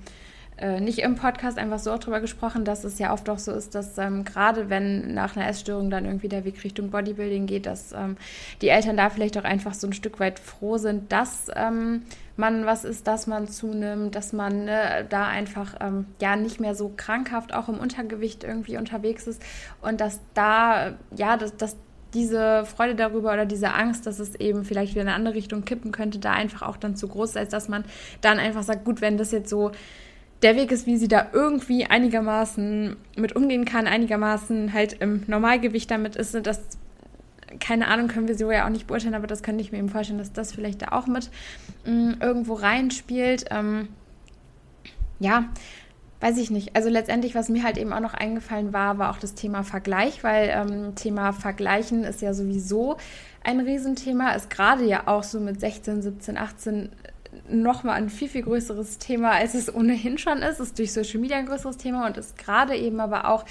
[0.61, 3.75] äh, nicht im Podcast einfach so drüber gesprochen, dass es ja oft auch so ist,
[3.75, 7.93] dass ähm, gerade wenn nach einer Essstörung dann irgendwie der Weg Richtung Bodybuilding geht, dass
[7.93, 8.19] ähm,
[8.61, 12.03] die Eltern da vielleicht auch einfach so ein Stück weit froh sind, dass ähm,
[12.41, 16.75] man was ist, dass man zunimmt, dass man ne, da einfach ähm, ja nicht mehr
[16.75, 19.41] so krankhaft auch im Untergewicht irgendwie unterwegs ist
[19.81, 21.77] und dass da ja, dass, dass
[22.15, 25.65] diese Freude darüber oder diese Angst, dass es eben vielleicht wieder in eine andere Richtung
[25.65, 27.85] kippen könnte, da einfach auch dann zu groß ist, als dass man
[28.21, 29.71] dann einfach sagt, gut, wenn das jetzt so
[30.43, 35.91] der Weg ist, wie sie da irgendwie einigermaßen mit umgehen kann, einigermaßen halt im Normalgewicht
[35.91, 36.61] damit ist, das
[37.59, 39.89] keine Ahnung, können wir so ja auch nicht beurteilen, aber das könnte ich mir eben
[39.89, 41.31] vorstellen, dass das vielleicht da auch mit
[41.85, 43.47] mh, mm, irgendwo reinspielt.
[43.51, 43.89] Ähm,
[45.19, 45.49] ja,
[46.21, 46.77] weiß ich nicht.
[46.77, 50.23] Also letztendlich, was mir halt eben auch noch eingefallen war, war auch das Thema Vergleich,
[50.23, 52.97] weil ähm, Thema Vergleichen ist ja sowieso
[53.43, 56.91] ein Riesenthema, ist gerade ja auch so mit 16, 17, 18
[57.49, 60.61] nochmal ein viel, viel größeres Thema, als es ohnehin schon ist.
[60.61, 63.45] Ist durch Social Media ein größeres Thema und ist gerade eben aber auch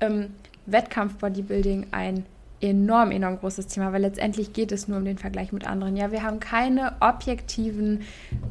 [0.00, 0.30] ähm,
[0.66, 2.24] Wettkampf-Bodybuilding ein
[2.64, 5.96] enorm, enorm großes Thema, weil letztendlich geht es nur um den Vergleich mit anderen.
[5.96, 8.00] Ja, wir haben keine objektiven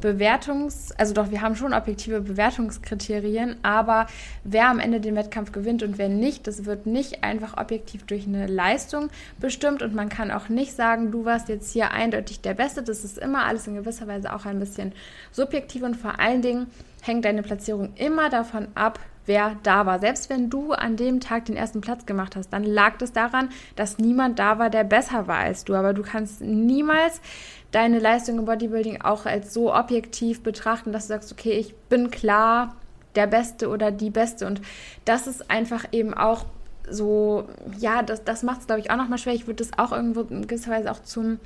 [0.00, 4.06] Bewertungs-, also doch, wir haben schon objektive Bewertungskriterien, aber
[4.44, 8.26] wer am Ende den Wettkampf gewinnt und wer nicht, das wird nicht einfach objektiv durch
[8.26, 12.54] eine Leistung bestimmt und man kann auch nicht sagen, du warst jetzt hier eindeutig der
[12.54, 12.84] Beste.
[12.84, 14.92] Das ist immer alles in gewisser Weise auch ein bisschen
[15.32, 16.68] subjektiv und vor allen Dingen
[17.06, 19.98] hängt deine Platzierung immer davon ab, wer da war.
[19.98, 23.50] Selbst wenn du an dem Tag den ersten Platz gemacht hast, dann lag es daran,
[23.76, 25.74] dass niemand da war, der besser war als du.
[25.74, 27.20] Aber du kannst niemals
[27.72, 32.10] deine Leistung im Bodybuilding auch als so objektiv betrachten, dass du sagst, okay, ich bin
[32.10, 32.76] klar
[33.14, 34.46] der Beste oder die Beste.
[34.46, 34.60] Und
[35.04, 36.46] das ist einfach eben auch
[36.88, 39.34] so, ja, das, das macht es, glaube ich, auch nochmal schwer.
[39.34, 41.40] Ich würde das auch irgendwo in gewisser Weise auch zum,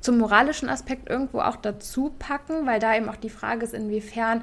[0.00, 4.42] zum moralischen Aspekt irgendwo auch dazu packen, weil da eben auch die Frage ist, inwiefern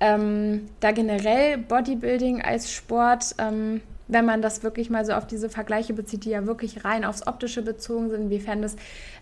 [0.00, 5.50] ähm, da generell Bodybuilding als Sport, ähm, wenn man das wirklich mal so auf diese
[5.50, 8.76] Vergleiche bezieht, die ja wirklich rein aufs Optische bezogen sind, inwiefern das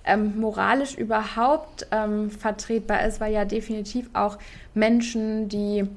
[0.04, 4.38] ähm, moralisch überhaupt ähm, vertretbar ist, weil ja definitiv auch
[4.74, 5.88] Menschen, die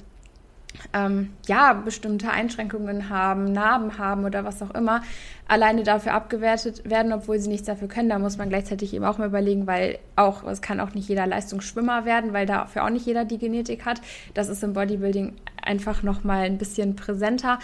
[0.94, 5.02] ähm, ja, bestimmte Einschränkungen haben, Narben haben oder was auch immer,
[5.48, 8.10] alleine dafür abgewertet werden, obwohl sie nichts dafür können.
[8.10, 11.28] Da muss man gleichzeitig eben auch mal überlegen, weil auch, es kann auch nicht jeder
[11.28, 14.02] Leistungsschwimmer werden, weil dafür auch nicht jeder die Genetik hat.
[14.34, 17.60] Das ist im Bodybuilding einfach nochmal ein bisschen präsenter.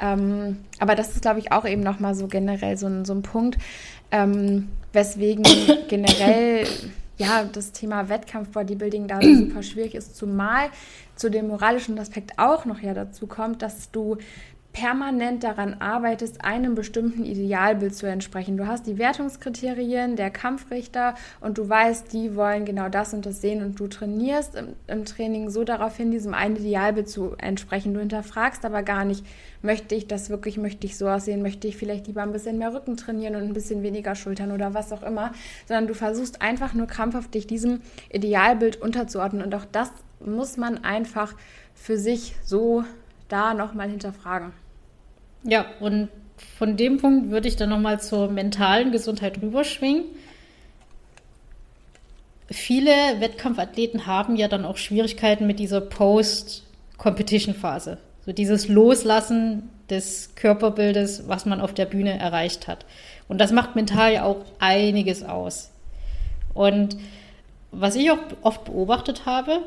[0.00, 3.22] Ähm, aber das ist, glaube ich, auch eben nochmal so generell so ein, so ein
[3.22, 3.58] Punkt,
[4.10, 5.44] ähm, weswegen
[5.88, 6.66] generell
[7.18, 10.68] ja, das Thema Wettkampf-Bodybuilding da super schwierig ist, zumal
[11.18, 14.18] zu dem moralischen Aspekt auch noch ja dazu kommt, dass du
[14.72, 18.56] permanent daran arbeitest, einem bestimmten Idealbild zu entsprechen.
[18.56, 23.40] Du hast die Wertungskriterien der Kampfrichter und du weißt, die wollen genau das und das
[23.40, 27.94] sehen und du trainierst im, im Training so darauf hin, diesem einen Idealbild zu entsprechen.
[27.94, 29.24] Du hinterfragst aber gar nicht,
[29.62, 32.72] möchte ich das wirklich, möchte ich so aussehen, möchte ich vielleicht lieber ein bisschen mehr
[32.72, 35.32] Rücken trainieren und ein bisschen weniger Schultern oder was auch immer,
[35.66, 37.80] sondern du versuchst einfach nur krampfhaft dich diesem
[38.12, 39.90] Idealbild unterzuordnen und auch das
[40.24, 41.34] muss man einfach
[41.74, 42.84] für sich so
[43.28, 44.52] da nochmal hinterfragen.
[45.44, 46.08] Ja, und
[46.58, 50.04] von dem Punkt würde ich dann nochmal zur mentalen Gesundheit rüberschwingen.
[52.50, 57.98] Viele Wettkampfathleten haben ja dann auch Schwierigkeiten mit dieser Post-Competition-Phase.
[58.24, 62.84] So dieses Loslassen des Körperbildes, was man auf der Bühne erreicht hat.
[63.26, 65.70] Und das macht mental ja auch einiges aus.
[66.54, 66.96] Und
[67.70, 69.60] was ich auch oft beobachtet habe,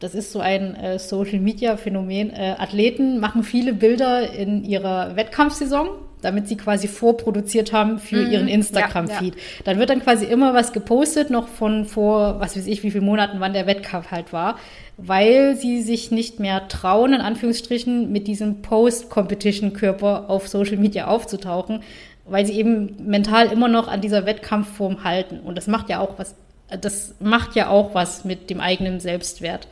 [0.00, 2.30] das ist so ein äh, Social-Media-Phänomen.
[2.30, 5.88] Äh, Athleten machen viele Bilder in ihrer Wettkampfsaison,
[6.22, 8.30] damit sie quasi vorproduziert haben für mhm.
[8.30, 9.34] ihren Instagram-Feed.
[9.34, 9.62] Ja, ja.
[9.64, 13.04] Dann wird dann quasi immer was gepostet, noch von vor, was weiß ich, wie viele
[13.04, 14.58] Monaten, wann der Wettkampf halt war,
[14.98, 21.82] weil sie sich nicht mehr trauen, in Anführungsstrichen, mit diesem Post-Competition-Körper auf Social Media aufzutauchen,
[22.24, 25.40] weil sie eben mental immer noch an dieser Wettkampfform halten.
[25.40, 26.36] Und das macht ja auch was,
[26.80, 29.66] das macht ja auch was mit dem eigenen Selbstwert.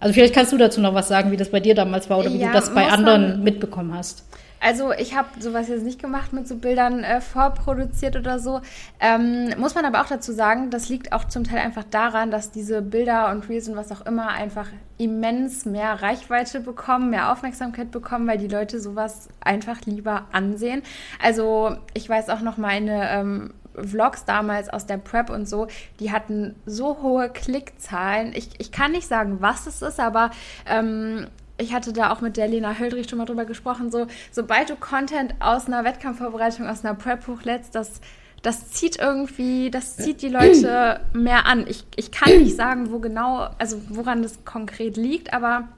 [0.00, 2.32] Also vielleicht kannst du dazu noch was sagen, wie das bei dir damals war oder
[2.32, 4.24] wie ja, du das bei anderen man, mitbekommen hast.
[4.60, 8.60] Also ich habe sowas jetzt nicht gemacht mit so Bildern äh, vorproduziert oder so.
[8.98, 12.50] Ähm, muss man aber auch dazu sagen, das liegt auch zum Teil einfach daran, dass
[12.50, 14.66] diese Bilder und Reels und was auch immer einfach
[14.98, 20.82] immens mehr Reichweite bekommen, mehr Aufmerksamkeit bekommen, weil die Leute sowas einfach lieber ansehen.
[21.22, 25.68] Also ich weiß auch noch meine ähm, Vlogs damals aus der Prep und so,
[26.00, 28.32] die hatten so hohe Klickzahlen.
[28.34, 30.30] Ich, ich kann nicht sagen, was es ist, aber
[30.66, 31.26] ähm,
[31.58, 34.76] ich hatte da auch mit der Lena Höldrich schon mal drüber gesprochen, so, sobald du
[34.76, 38.00] Content aus einer Wettkampfvorbereitung, aus einer Prep hochlädst, das,
[38.42, 41.66] das zieht irgendwie, das zieht die Leute mehr an.
[41.66, 45.68] Ich, ich kann nicht sagen, wo genau, also woran das konkret liegt, aber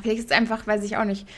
[0.00, 1.28] vielleicht ist es einfach, weiß ich auch nicht.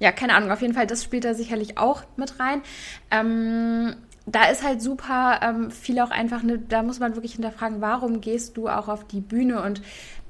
[0.00, 2.62] Ja, keine Ahnung, auf jeden Fall, das spielt da sicherlich auch mit rein.
[3.10, 3.96] Ähm,
[4.32, 8.20] da ist halt super ähm, viel auch einfach, ne, da muss man wirklich hinterfragen, warum
[8.20, 9.82] gehst du auch auf die Bühne und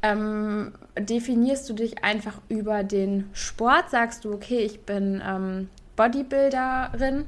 [0.03, 3.91] ähm, definierst du dich einfach über den Sport?
[3.91, 7.25] Sagst du, okay, ich bin ähm, Bodybuilderin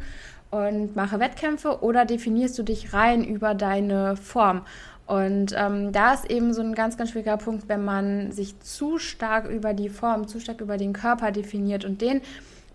[0.50, 4.62] und mache Wettkämpfe oder definierst du dich rein über deine Form?
[5.06, 8.98] Und ähm, da ist eben so ein ganz, ganz schwieriger Punkt, wenn man sich zu
[8.98, 12.20] stark über die Form, zu stark über den Körper definiert und den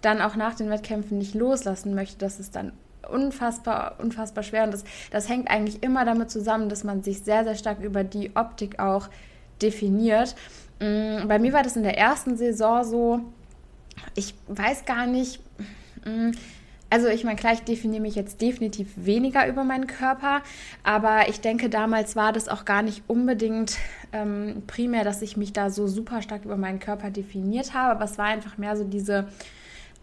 [0.01, 2.73] dann auch nach den Wettkämpfen nicht loslassen möchte, dass es dann
[3.11, 4.63] unfassbar, unfassbar schwer.
[4.63, 8.03] Und das, das hängt eigentlich immer damit zusammen, dass man sich sehr, sehr stark über
[8.03, 9.09] die Optik auch
[9.61, 10.35] definiert.
[10.79, 13.21] Mm, bei mir war das in der ersten Saison so,
[14.15, 15.39] ich weiß gar nicht,
[16.05, 16.31] mm,
[16.89, 20.41] also ich meine, klar, ich definiere mich jetzt definitiv weniger über meinen Körper,
[20.83, 23.77] aber ich denke, damals war das auch gar nicht unbedingt
[24.13, 28.05] ähm, primär, dass ich mich da so super stark über meinen Körper definiert habe, aber
[28.05, 29.27] es war einfach mehr so diese,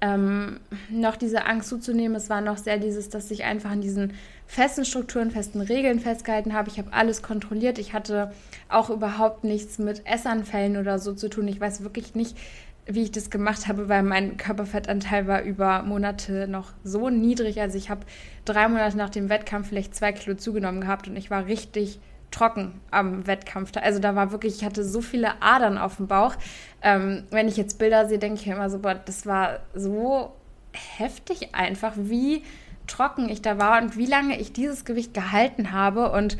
[0.02, 0.58] ähm,
[0.90, 2.16] noch diese Angst zuzunehmen.
[2.16, 4.12] Es war noch sehr dieses, dass ich einfach an diesen
[4.46, 6.68] festen Strukturen, festen Regeln festgehalten habe.
[6.68, 7.78] Ich habe alles kontrolliert.
[7.78, 8.32] Ich hatte
[8.68, 11.46] auch überhaupt nichts mit Essanfällen oder so zu tun.
[11.46, 12.36] Ich weiß wirklich nicht,
[12.84, 17.60] wie ich das gemacht habe, weil mein Körperfettanteil war über Monate noch so niedrig.
[17.60, 18.04] Also ich habe
[18.44, 22.00] drei Monate nach dem Wettkampf vielleicht zwei Kilo zugenommen gehabt und ich war richtig
[22.32, 23.70] trocken am Wettkampf.
[23.80, 26.34] Also da war wirklich, ich hatte so viele Adern auf dem Bauch.
[26.82, 30.32] Ähm, wenn ich jetzt Bilder sehe, denke ich immer so, boah, das war so
[30.72, 32.42] heftig einfach, wie
[32.86, 36.10] trocken ich da war und wie lange ich dieses Gewicht gehalten habe.
[36.10, 36.36] Und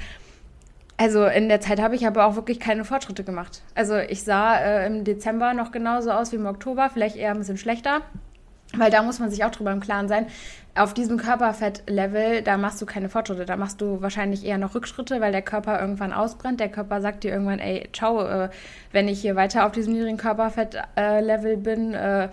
[0.96, 3.62] also in der Zeit habe ich aber auch wirklich keine Fortschritte gemacht.
[3.74, 7.38] Also ich sah äh, im Dezember noch genauso aus wie im Oktober, vielleicht eher ein
[7.38, 8.02] bisschen schlechter.
[8.76, 10.26] Weil da muss man sich auch drüber im Klaren sein
[10.74, 15.20] auf diesem Körperfettlevel, da machst du keine Fortschritte, da machst du wahrscheinlich eher noch Rückschritte,
[15.20, 16.60] weil der Körper irgendwann ausbrennt.
[16.60, 18.48] Der Körper sagt dir irgendwann, ey, ciao, äh,
[18.90, 22.30] wenn ich hier weiter auf diesem niedrigen Körperfettlevel bin, äh,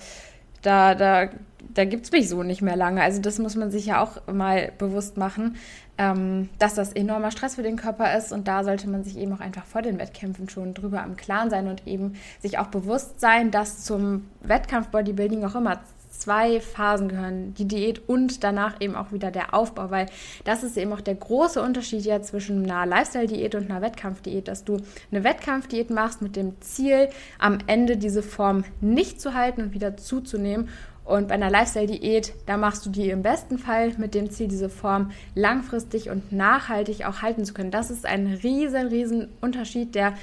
[0.61, 1.29] da, da,
[1.73, 3.01] da gibt es mich so nicht mehr lange.
[3.01, 5.57] Also das muss man sich ja auch mal bewusst machen,
[5.97, 9.33] ähm, dass das enormer Stress für den Körper ist und da sollte man sich eben
[9.33, 13.19] auch einfach vor den Wettkämpfen schon drüber im Klaren sein und eben sich auch bewusst
[13.19, 19.11] sein, dass zum Wettkampf-Bodybuilding auch immer zwei Phasen gehören, die Diät und danach eben auch
[19.11, 20.07] wieder der Aufbau, weil
[20.43, 24.65] das ist eben auch der große Unterschied ja zwischen einer Lifestyle-Diät und einer Wettkampfdiät, dass
[24.65, 24.77] du
[25.11, 29.97] eine Wettkampfdiät machst mit dem Ziel, am Ende diese Form nicht zu halten und wieder
[29.97, 30.69] zuzunehmen.
[31.05, 34.69] Und bei einer Lifestyle-Diät, da machst du die im besten Fall mit dem Ziel, diese
[34.69, 37.71] Form langfristig und nachhaltig auch halten zu können.
[37.71, 40.13] Das ist ein riesen, riesen Unterschied, der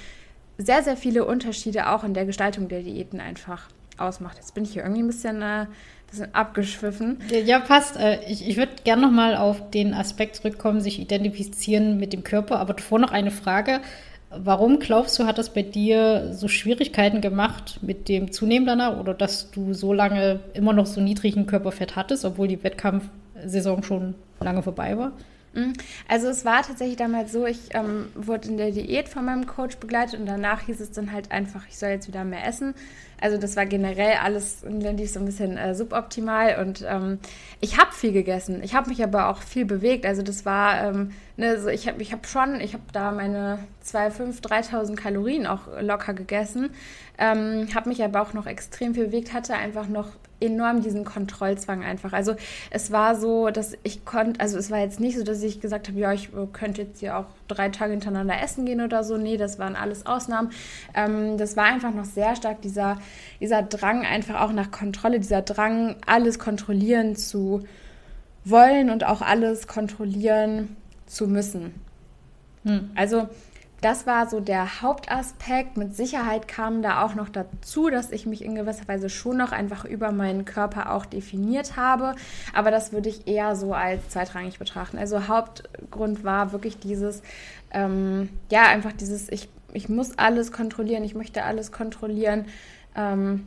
[0.59, 3.69] sehr, sehr viele Unterschiede auch in der Gestaltung der Diäten einfach
[3.99, 4.37] ausmacht.
[4.37, 5.67] Jetzt bin ich hier irgendwie ein bisschen, äh,
[6.11, 7.19] bisschen abgeschwiffen.
[7.45, 7.97] Ja, passt.
[7.97, 12.59] Äh, ich ich würde gerne nochmal auf den Aspekt zurückkommen, sich identifizieren mit dem Körper.
[12.59, 13.81] Aber davor noch eine Frage.
[14.31, 19.15] Warum glaubst du, hat das bei dir so Schwierigkeiten gemacht mit dem Zunehmen danach oder
[19.15, 24.63] dass du so lange immer noch so niedrigen Körperfett hattest, obwohl die Wettkampfsaison schon lange
[24.63, 25.13] vorbei war?
[26.09, 29.77] Also es war tatsächlich damals so, ich ähm, wurde in der Diät von meinem Coach
[29.77, 32.75] begleitet und danach hieß es dann halt einfach, ich soll jetzt wieder mehr essen.
[33.19, 37.19] Also das war generell alles lief so ein bisschen äh, suboptimal und ähm,
[37.61, 38.63] ich habe viel gegessen.
[38.63, 40.05] Ich habe mich aber auch viel bewegt.
[40.05, 43.59] Also das war, ähm, ne, so ich habe ich hab schon, ich habe da meine
[43.85, 46.71] 2.500, 3.000 Kalorien auch locker gegessen.
[47.17, 50.09] Ähm, habe mich aber auch noch extrem viel bewegt, hatte einfach noch
[50.41, 52.13] enorm diesen Kontrollzwang einfach.
[52.13, 52.37] Also
[52.71, 55.89] es war so, dass ich konnte, also es war jetzt nicht so, dass ich gesagt
[55.89, 59.17] habe, ja, ich könnte jetzt hier auch drei Tage hintereinander essen gehen oder so.
[59.17, 60.51] Nee, das waren alles Ausnahmen.
[60.95, 62.99] Ähm, das war einfach noch sehr stark dieser,
[63.41, 67.65] dieser Drang einfach auch nach Kontrolle, dieser Drang, alles kontrollieren zu
[68.45, 70.77] wollen und auch alles kontrollieren
[71.07, 71.75] zu müssen.
[72.65, 72.91] Hm.
[72.95, 73.29] Also
[73.87, 75.77] das war so der Hauptaspekt.
[75.77, 79.53] Mit Sicherheit kam da auch noch dazu, dass ich mich in gewisser Weise schon noch
[79.53, 82.17] einfach über meinen Körper auch definiert habe.
[82.53, 84.99] Aber das würde ich eher so als zweitrangig betrachten.
[84.99, 87.23] Also Hauptgrund war wirklich dieses,
[87.71, 92.47] ähm, ja, einfach dieses, ich, ich muss alles kontrollieren, ich möchte alles kontrollieren.
[92.97, 93.47] Ähm,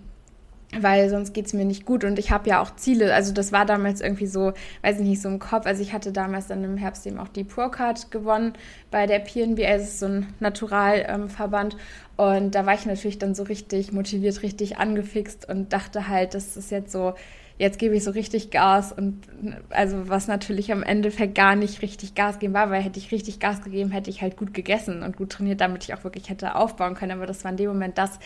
[0.78, 3.13] weil sonst geht es mir nicht gut und ich habe ja auch Ziele.
[3.13, 4.53] Also das war damals irgendwie so,
[4.84, 5.65] weiß ich nicht, so im Kopf.
[5.65, 8.53] Also ich hatte damals dann im Herbst eben auch die Pro-Card gewonnen
[8.91, 11.74] bei der PNB, also es ist so ein Naturalverband.
[11.74, 11.80] Ähm,
[12.17, 16.57] und da war ich natürlich dann so richtig motiviert, richtig angefixt und dachte halt, das
[16.57, 17.13] ist jetzt so,
[17.57, 19.24] jetzt gebe ich so richtig Gas und
[19.70, 23.39] also was natürlich am Endeffekt gar nicht richtig Gas geben war, weil hätte ich richtig
[23.39, 26.55] Gas gegeben, hätte ich halt gut gegessen und gut trainiert, damit ich auch wirklich hätte
[26.55, 27.13] aufbauen können.
[27.13, 28.20] Aber das war in dem Moment das,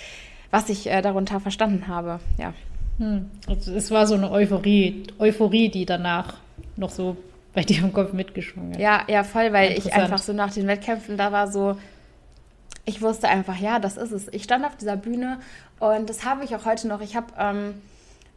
[0.53, 2.19] was ich äh, darunter verstanden habe.
[2.37, 2.53] Ja.
[2.99, 3.31] Hm.
[3.47, 6.35] Also es war so eine Euphorie, Euphorie, die danach
[6.77, 7.17] noch so
[7.55, 8.79] bei dir im Kopf mitgeschwungen hat.
[8.79, 11.75] Ja, ja, voll, weil ich einfach so nach den Wettkämpfen, da war so,
[12.85, 14.27] ich wusste einfach, ja, das ist es.
[14.31, 15.39] Ich stand auf dieser Bühne
[15.79, 17.01] und das habe ich auch heute noch.
[17.01, 17.73] Ich habe ähm,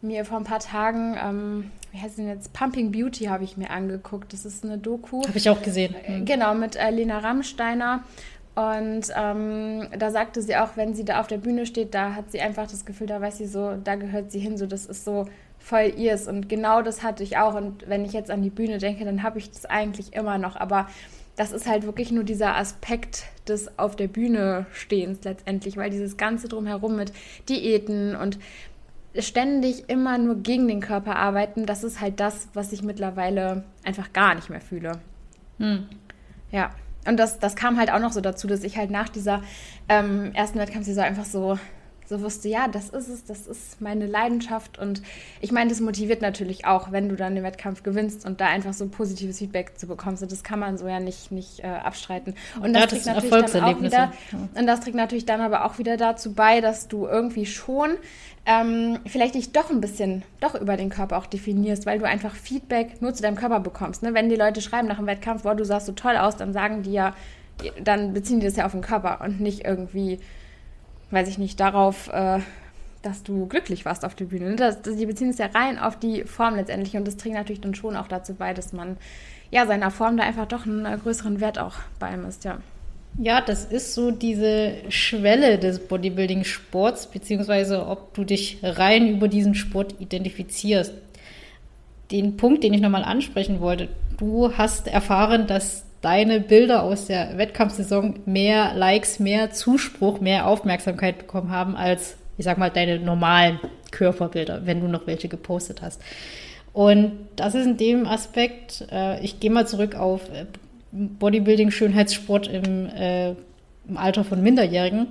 [0.00, 3.68] mir vor ein paar Tagen, ähm, wie heißt denn jetzt, Pumping Beauty habe ich mir
[3.68, 4.32] angeguckt.
[4.32, 5.22] Das ist eine Doku.
[5.26, 5.94] Habe ich auch gesehen.
[6.08, 6.24] Mhm.
[6.24, 8.04] Genau, mit äh, Lena Rammsteiner.
[8.56, 12.32] Und ähm, da sagte sie auch, wenn sie da auf der Bühne steht, da hat
[12.32, 15.04] sie einfach das Gefühl, da weiß sie so, da gehört sie hin, so das ist
[15.04, 15.26] so
[15.58, 16.26] voll ihrs.
[16.26, 17.54] Und genau das hatte ich auch.
[17.54, 20.56] Und wenn ich jetzt an die Bühne denke, dann habe ich das eigentlich immer noch.
[20.56, 20.88] Aber
[21.36, 26.16] das ist halt wirklich nur dieser Aspekt des auf der Bühne stehens letztendlich, weil dieses
[26.16, 27.12] Ganze drumherum mit
[27.50, 28.38] Diäten und
[29.18, 34.14] ständig immer nur gegen den Körper arbeiten, das ist halt das, was ich mittlerweile einfach
[34.14, 34.92] gar nicht mehr fühle.
[35.58, 35.86] Hm.
[36.50, 36.70] Ja.
[37.06, 39.42] Und das, das kam halt auch noch so dazu, dass ich halt nach dieser
[39.88, 41.58] ähm, ersten Wettkampfsaison einfach so
[42.08, 44.78] so wusste, ja, das ist es, das ist meine Leidenschaft.
[44.78, 45.02] Und
[45.40, 48.72] ich meine, das motiviert natürlich auch, wenn du dann den Wettkampf gewinnst und da einfach
[48.72, 50.22] so positives Feedback zu bekommst.
[50.22, 52.34] Und das kann man so ja nicht, nicht äh, abstreiten.
[52.62, 54.12] Und das, ja, das trägt natürlich dann auch wieder,
[54.54, 57.96] und das trägt natürlich dann aber auch wieder dazu bei, dass du irgendwie schon
[58.46, 62.34] ähm, vielleicht dich doch ein bisschen doch über den Körper auch definierst, weil du einfach
[62.34, 64.04] Feedback nur zu deinem Körper bekommst.
[64.04, 64.14] Ne?
[64.14, 66.82] Wenn die Leute schreiben nach dem Wettkampf, boah, du sahst so toll aus, dann sagen
[66.82, 67.14] die ja,
[67.82, 70.20] dann beziehen die das ja auf den Körper und nicht irgendwie
[71.10, 72.40] weiß ich nicht, darauf, äh,
[73.02, 74.56] dass du glücklich warst auf der Bühne.
[74.56, 77.60] Das, das, die beziehen es ja rein auf die Form letztendlich und das trägt natürlich
[77.60, 78.96] dann schon auch dazu bei, dass man
[79.50, 82.58] ja seiner Form da einfach doch einen äh, größeren Wert auch bei ihm ist, ja.
[83.18, 89.54] Ja, das ist so diese Schwelle des Bodybuilding-Sports, beziehungsweise ob du dich rein über diesen
[89.54, 90.92] Sport identifizierst.
[92.10, 93.88] Den Punkt, den ich nochmal ansprechen wollte,
[94.18, 101.18] du hast erfahren, dass deine Bilder aus der Wettkampfsaison mehr Likes, mehr Zuspruch, mehr Aufmerksamkeit
[101.18, 103.58] bekommen haben als, ich sag mal, deine normalen
[103.90, 106.00] Körperbilder, wenn du noch welche gepostet hast.
[106.72, 110.44] Und das ist in dem Aspekt, äh, ich gehe mal zurück auf äh,
[110.92, 113.30] Bodybuilding, Schönheitssport im, äh,
[113.88, 115.08] im Alter von Minderjährigen.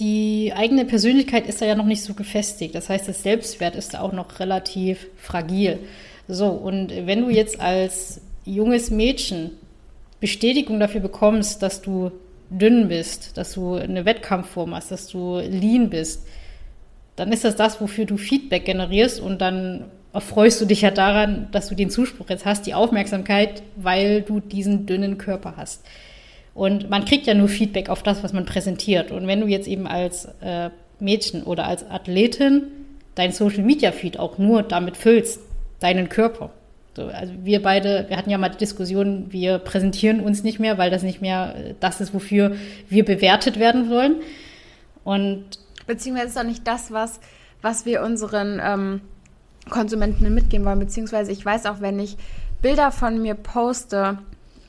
[0.00, 2.74] Die eigene Persönlichkeit ist da ja noch nicht so gefestigt.
[2.74, 5.78] Das heißt, das Selbstwert ist da auch noch relativ fragil.
[6.26, 8.22] So, und wenn du jetzt als
[8.54, 9.52] junges Mädchen
[10.20, 12.12] Bestätigung dafür bekommst, dass du
[12.50, 16.26] dünn bist, dass du eine Wettkampfform hast, dass du lean bist,
[17.16, 21.48] dann ist das das, wofür du Feedback generierst und dann erfreust du dich ja daran,
[21.52, 25.84] dass du den Zuspruch jetzt hast, die Aufmerksamkeit, weil du diesen dünnen Körper hast.
[26.52, 29.12] Und man kriegt ja nur Feedback auf das, was man präsentiert.
[29.12, 32.64] Und wenn du jetzt eben als äh, Mädchen oder als Athletin
[33.14, 35.40] dein Social Media Feed auch nur damit füllst,
[35.78, 36.50] deinen Körper,
[36.96, 40.76] so, also wir beide, wir hatten ja mal die Diskussion, wir präsentieren uns nicht mehr,
[40.76, 42.56] weil das nicht mehr das ist, wofür
[42.88, 44.16] wir bewertet werden wollen.
[45.04, 45.44] Und
[45.86, 47.20] beziehungsweise ist auch nicht das, was,
[47.62, 49.00] was wir unseren ähm,
[49.68, 50.80] Konsumenten mitgeben wollen.
[50.80, 52.16] Beziehungsweise ich weiß auch, wenn ich
[52.60, 54.18] Bilder von mir poste,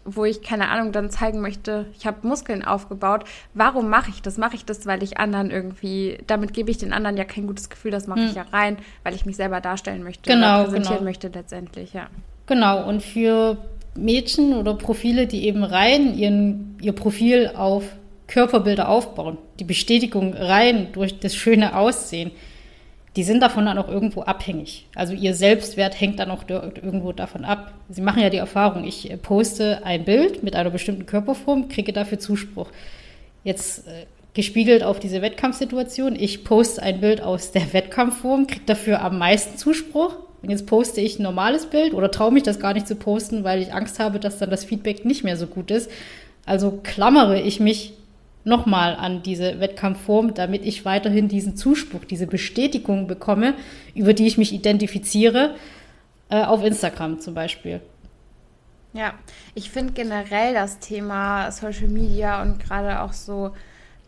[0.05, 3.23] wo ich, keine Ahnung, dann zeigen möchte, ich habe Muskeln aufgebaut.
[3.53, 4.37] Warum mache ich das?
[4.37, 7.69] Mache ich das, weil ich anderen irgendwie, damit gebe ich den anderen ja kein gutes
[7.69, 8.27] Gefühl, das mache hm.
[8.27, 11.03] ich ja rein, weil ich mich selber darstellen möchte genau, präsentieren genau.
[11.09, 12.07] möchte letztendlich, ja.
[12.47, 13.57] Genau, und für
[13.95, 17.83] Mädchen oder Profile, die eben rein ihren, ihr Profil auf
[18.27, 22.31] Körperbilder aufbauen, die Bestätigung rein durch das schöne Aussehen,
[23.15, 24.87] die sind davon dann auch irgendwo abhängig.
[24.95, 27.73] Also ihr Selbstwert hängt dann auch irgendwo davon ab.
[27.89, 31.91] Sie machen ja die Erfahrung, ich äh, poste ein Bild mit einer bestimmten Körperform, kriege
[31.91, 32.69] dafür Zuspruch.
[33.43, 39.01] Jetzt äh, gespiegelt auf diese Wettkampfsituation, ich poste ein Bild aus der Wettkampfform, kriege dafür
[39.01, 40.15] am meisten Zuspruch.
[40.41, 43.43] Und jetzt poste ich ein normales Bild oder traue mich das gar nicht zu posten,
[43.43, 45.91] weil ich Angst habe, dass dann das Feedback nicht mehr so gut ist.
[46.45, 47.93] Also klammere ich mich
[48.43, 53.53] nochmal an diese Wettkampfform, damit ich weiterhin diesen Zuspruch, diese Bestätigung bekomme,
[53.95, 55.55] über die ich mich identifiziere,
[56.29, 57.81] äh, auf Instagram zum Beispiel.
[58.93, 59.13] Ja,
[59.55, 63.51] ich finde generell das Thema Social Media und gerade auch so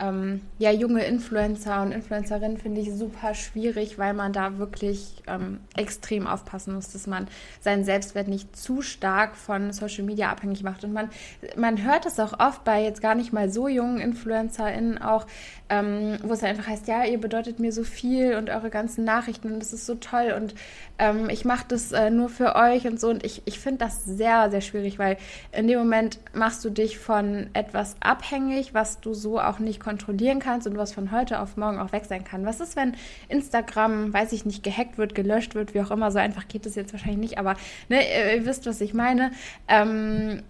[0.04, 5.60] ähm, ja, junge Influencer und Influencerinnen finde ich super schwierig, weil man da wirklich ähm,
[5.76, 7.28] extrem aufpassen muss, dass man
[7.62, 10.84] seinen Selbstwert nicht zu stark von Social Media abhängig macht.
[10.84, 11.10] Und man,
[11.56, 15.26] man hört es auch oft bei jetzt gar nicht mal so jungen InfluencerInnen auch,
[15.70, 19.54] ähm, wo es einfach heißt, ja, ihr bedeutet mir so viel und eure ganzen Nachrichten
[19.54, 20.54] und das ist so toll und
[21.00, 23.10] ähm, ich mache das äh, nur für euch und so.
[23.10, 25.18] Und ich, ich finde das sehr, sehr schwierig, weil
[25.52, 30.40] in dem Moment machst du dich von etwas abhängig, was du so auch nicht kontrollieren
[30.40, 32.46] kannst und was von heute auf morgen auch weg sein kann.
[32.46, 32.96] Was ist, wenn
[33.28, 36.76] Instagram, weiß ich nicht, gehackt wird, gelöscht wird, wie auch immer, so einfach geht es
[36.76, 37.56] jetzt wahrscheinlich nicht, aber
[37.90, 39.32] ne, ihr wisst, was ich meine.
[39.68, 40.44] Ähm,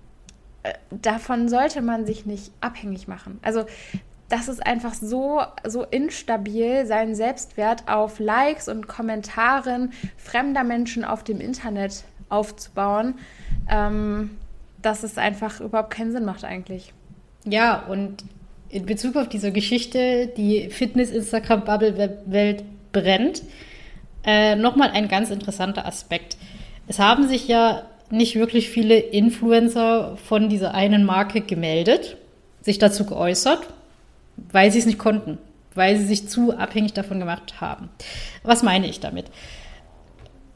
[0.64, 3.40] äh, davon sollte man sich nicht abhängig machen.
[3.42, 3.66] Also
[4.34, 11.24] das ist einfach so, so instabil, seinen Selbstwert auf Likes und Kommentaren fremder Menschen auf
[11.24, 13.14] dem Internet aufzubauen,
[13.70, 14.32] ähm,
[14.82, 16.94] dass es einfach überhaupt keinen Sinn macht eigentlich.
[17.46, 18.24] Ja, und
[18.70, 23.44] in Bezug auf diese Geschichte, die Fitness-Instagram-Bubble-Welt brennt,
[24.26, 26.38] äh, nochmal ein ganz interessanter Aspekt.
[26.88, 32.18] Es haben sich ja nicht wirklich viele Influencer von dieser einen Marke gemeldet,
[32.62, 33.68] sich dazu geäußert
[34.38, 35.38] weil sie es nicht konnten,
[35.76, 37.90] weil sie sich zu abhängig davon gemacht haben.
[38.44, 39.26] Was meine ich damit?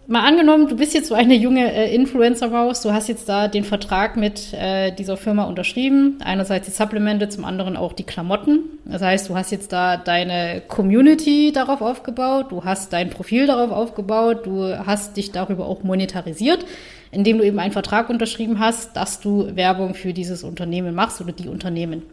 [0.09, 3.65] Mal angenommen, du bist jetzt so eine junge äh, Influencer-Maus, du hast jetzt da den
[3.65, 6.19] Vertrag mit äh, dieser Firma unterschrieben.
[6.23, 8.59] Einerseits die Supplemente, zum anderen auch die Klamotten.
[8.85, 13.71] Das heißt, du hast jetzt da deine Community darauf aufgebaut, du hast dein Profil darauf
[13.71, 16.65] aufgebaut, du hast dich darüber auch monetarisiert,
[17.11, 21.33] indem du eben einen Vertrag unterschrieben hast, dass du Werbung für dieses Unternehmen machst oder
[21.33, 22.03] die Unternehmen.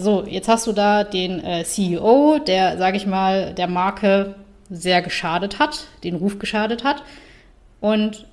[0.00, 4.36] So, jetzt hast du da den äh, CEO, der, sage ich mal, der Marke
[4.70, 7.02] sehr geschadet hat, den Ruf geschadet hat.
[7.80, 8.28] Und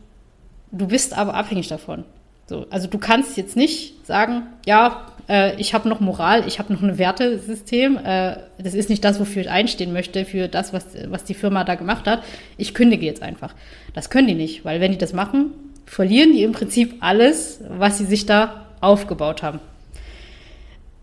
[0.72, 2.03] du bist aber abhängig davon.
[2.45, 6.72] So, also du kannst jetzt nicht sagen, ja, äh, ich habe noch Moral, ich habe
[6.72, 7.97] noch ein Wertesystem.
[7.97, 11.63] Äh, das ist nicht das, wofür ich einstehen möchte, für das, was, was die Firma
[11.63, 12.22] da gemacht hat.
[12.57, 13.55] Ich kündige jetzt einfach.
[13.95, 15.47] Das können die nicht, weil wenn die das machen,
[15.88, 19.59] verlieren die im Prinzip alles, was sie sich da aufgebaut haben.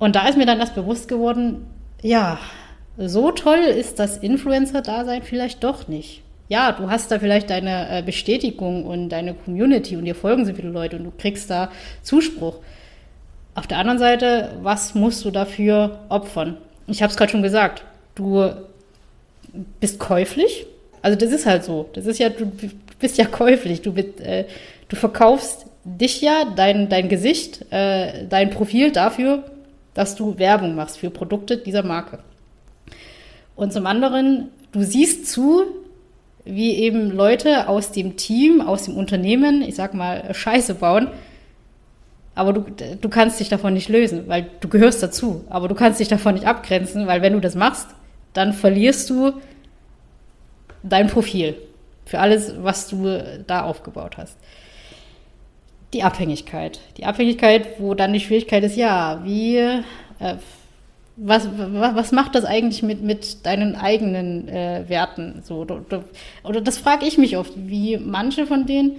[0.02, 1.64] Und da ist mir dann das bewusst geworden,
[2.02, 2.40] ja,
[2.98, 6.22] so toll ist das Influencer-Dasein vielleicht doch nicht.
[6.48, 10.54] Ja, du hast da vielleicht deine äh, Bestätigung und deine Community und dir folgen so
[10.54, 11.70] viele Leute und du kriegst da
[12.02, 12.56] Zuspruch.
[13.54, 16.56] Auf der anderen Seite, was musst du dafür opfern?
[16.88, 17.84] Ich habe es gerade schon gesagt,
[18.16, 18.50] du
[19.78, 20.66] bist käuflich.
[21.00, 21.88] Also das ist halt so.
[21.92, 22.50] Das ist ja, du
[22.98, 23.82] bist ja käuflich.
[23.82, 24.46] Du, bist, äh,
[24.88, 29.44] du verkaufst dich ja, dein, dein Gesicht, äh, dein Profil dafür,
[29.94, 32.20] dass du Werbung machst für Produkte dieser Marke.
[33.54, 35.64] Und zum anderen, du siehst zu,
[36.44, 41.08] wie eben Leute aus dem Team, aus dem Unternehmen, ich sag mal, Scheiße bauen,
[42.34, 42.64] aber du,
[43.00, 45.44] du kannst dich davon nicht lösen, weil du gehörst dazu.
[45.50, 47.88] Aber du kannst dich davon nicht abgrenzen, weil wenn du das machst,
[48.32, 49.34] dann verlierst du
[50.82, 51.56] dein Profil
[52.06, 54.38] für alles, was du da aufgebaut hast
[55.92, 56.80] die Abhängigkeit.
[56.96, 59.82] Die Abhängigkeit, wo dann die Schwierigkeit ist, ja, wie, äh,
[61.16, 65.42] was, was, macht das eigentlich mit, mit deinen eigenen äh, Werten?
[65.44, 66.04] So, oder,
[66.42, 68.96] oder das frage ich mich oft, wie manche von denen,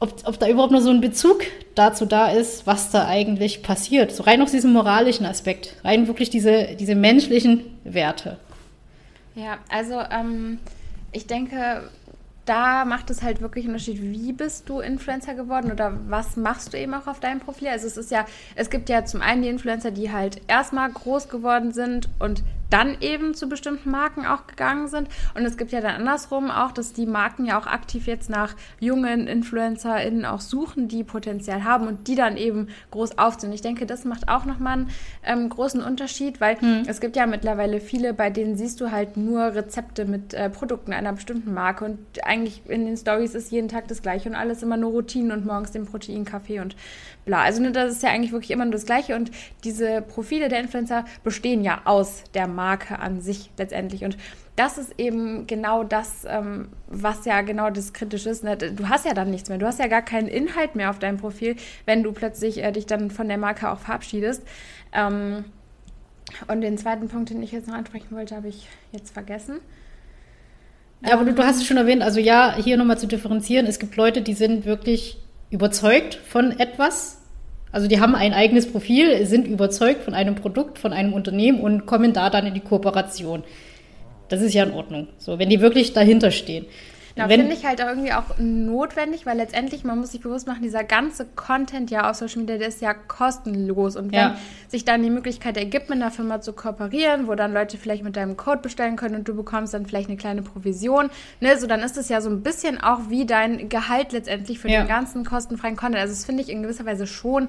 [0.00, 1.42] ob, ob da überhaupt noch so ein Bezug
[1.74, 4.12] dazu da ist, was da eigentlich passiert.
[4.12, 8.38] So rein aus diesem moralischen Aspekt, rein wirklich diese, diese menschlichen Werte.
[9.36, 10.58] Ja, also ähm,
[11.12, 11.82] ich denke,
[12.44, 16.72] da macht es halt wirklich einen Unterschied, wie bist du Influencer geworden oder was machst
[16.72, 17.68] du eben auch auf deinem Profil.
[17.68, 21.28] Also es ist ja, es gibt ja zum einen die Influencer, die halt erstmal groß
[21.28, 25.08] geworden sind und dann eben zu bestimmten Marken auch gegangen sind.
[25.34, 28.54] Und es gibt ja dann andersrum auch, dass die Marken ja auch aktiv jetzt nach
[28.78, 33.52] jungen InfluencerInnen auch suchen, die Potenzial haben und die dann eben groß aufziehen.
[33.52, 34.90] Ich denke, das macht auch nochmal einen
[35.24, 36.82] ähm, großen Unterschied, weil hm.
[36.86, 40.92] es gibt ja mittlerweile viele, bei denen siehst du halt nur Rezepte mit äh, Produkten
[40.92, 44.62] einer bestimmten Marke und eigentlich in den Stories ist jeden Tag das gleiche und alles
[44.62, 46.76] immer nur Routinen und morgens den Proteinkaffee und
[47.30, 47.42] bla.
[47.42, 49.30] Also ne, das ist ja eigentlich wirklich immer nur das Gleiche und
[49.62, 54.18] diese Profile der Influencer bestehen ja aus der Marke an sich letztendlich und
[54.56, 58.42] das ist eben genau das, ähm, was ja genau das Kritische ist.
[58.42, 58.56] Ne?
[58.56, 59.58] Du hast ja dann nichts mehr.
[59.58, 61.56] Du hast ja gar keinen Inhalt mehr auf deinem Profil,
[61.86, 64.42] wenn du plötzlich äh, dich dann von der Marke auch verabschiedest.
[64.92, 65.44] Ähm,
[66.48, 69.60] und den zweiten Punkt, den ich jetzt noch ansprechen wollte, habe ich jetzt vergessen.
[71.06, 73.66] Ja, aber du, du hast es schon erwähnt, also ja, hier nochmal zu differenzieren.
[73.66, 75.16] Es gibt Leute, die sind wirklich
[75.50, 77.19] überzeugt von etwas.
[77.72, 81.86] Also die haben ein eigenes Profil, sind überzeugt von einem Produkt, von einem Unternehmen und
[81.86, 83.44] kommen da dann in die Kooperation.
[84.28, 85.08] Das ist ja in Ordnung.
[85.18, 86.66] So, wenn die wirklich dahinter stehen.
[87.28, 90.62] Ja, finde ich halt auch irgendwie auch notwendig, weil letztendlich, man muss sich bewusst machen,
[90.62, 93.96] dieser ganze Content ja auf Social Media, der ist ja kostenlos.
[93.96, 94.36] Und wenn ja.
[94.68, 98.16] sich dann die Möglichkeit ergibt, mit einer Firma zu kooperieren, wo dann Leute vielleicht mit
[98.16, 101.10] deinem Code bestellen können und du bekommst dann vielleicht eine kleine Provision,
[101.40, 104.68] ne, so dann ist es ja so ein bisschen auch wie dein Gehalt letztendlich für
[104.68, 104.82] ja.
[104.82, 106.00] den ganzen kostenfreien Content.
[106.00, 107.48] Also das finde ich in gewisser Weise schon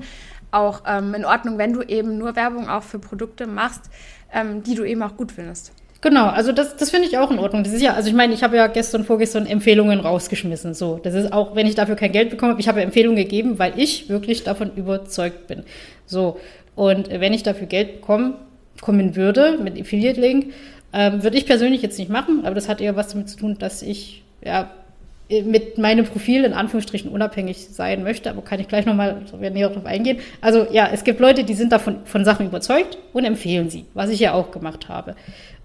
[0.51, 3.89] auch ähm, in Ordnung, wenn du eben nur Werbung auch für Produkte machst,
[4.34, 5.74] ähm, die du eben auch gut findest.
[6.02, 7.64] Genau, also das, das finde ich auch in Ordnung.
[7.64, 10.74] Das ist ja, also ich meine, ich habe ja gestern, vorgestern Empfehlungen rausgeschmissen.
[10.74, 13.74] So, das ist auch, wenn ich dafür kein Geld bekomme, ich habe Empfehlungen gegeben, weil
[13.78, 15.64] ich wirklich davon überzeugt bin.
[16.08, 16.39] So,
[16.76, 18.34] und wenn ich dafür Geld bekommen,
[18.82, 20.54] kommen würde mit Affiliate-Link,
[20.93, 23.58] ähm, würde ich persönlich jetzt nicht machen, aber das hat eher was damit zu tun,
[23.60, 24.72] dass ich ja
[25.45, 29.86] mit meinem Profil in Anführungsstrichen unabhängig sein möchte, aber kann ich gleich nochmal näher darauf
[29.86, 30.20] eingehen.
[30.41, 34.10] Also ja, es gibt Leute, die sind davon von Sachen überzeugt und empfehlen sie, was
[34.10, 35.16] ich ja auch gemacht habe.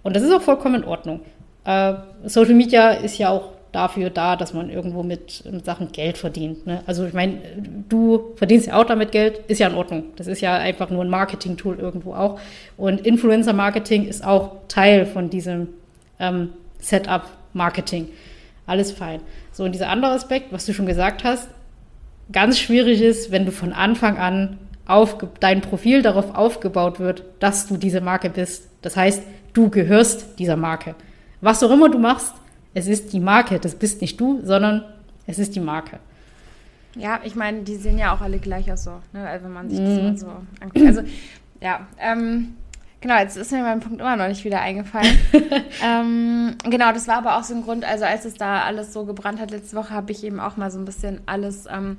[0.06, 1.22] Und das ist auch vollkommen in Ordnung.
[1.64, 1.94] Äh,
[2.26, 6.64] Social Media ist ja auch dafür da, dass man irgendwo mit, mit Sachen Geld verdient.
[6.64, 6.80] Ne?
[6.86, 7.38] Also ich meine,
[7.88, 10.04] du verdienst ja auch damit Geld, ist ja in Ordnung.
[10.14, 12.38] Das ist ja einfach nur ein Marketing-Tool irgendwo auch.
[12.76, 15.70] Und Influencer-Marketing ist auch Teil von diesem
[16.20, 18.08] ähm, Setup-Marketing.
[18.64, 19.22] Alles fein.
[19.50, 21.48] So, und dieser andere Aspekt, was du schon gesagt hast,
[22.30, 27.66] ganz schwierig ist, wenn du von Anfang an auf dein Profil darauf aufgebaut wird, dass
[27.66, 28.68] du diese Marke bist.
[28.86, 29.20] Das heißt,
[29.52, 30.94] du gehörst dieser Marke.
[31.40, 32.32] Was auch immer du machst,
[32.72, 33.58] es ist die Marke.
[33.58, 34.84] Das bist nicht du, sondern
[35.26, 35.98] es ist die Marke.
[36.94, 39.26] Ja, ich meine, die sehen ja auch alle gleich aus so, ne?
[39.26, 40.16] Also wenn man sich das mal mhm.
[40.16, 40.28] so
[40.60, 40.86] anguckt.
[40.86, 41.02] Also,
[41.60, 42.54] ja, ähm,
[43.00, 45.18] Genau, jetzt ist mir mein Punkt immer noch nicht wieder eingefallen.
[45.84, 49.04] ähm, genau, das war aber auch so ein Grund, also als es da alles so
[49.04, 51.98] gebrannt hat letzte Woche, habe ich eben auch mal so ein bisschen alles ähm,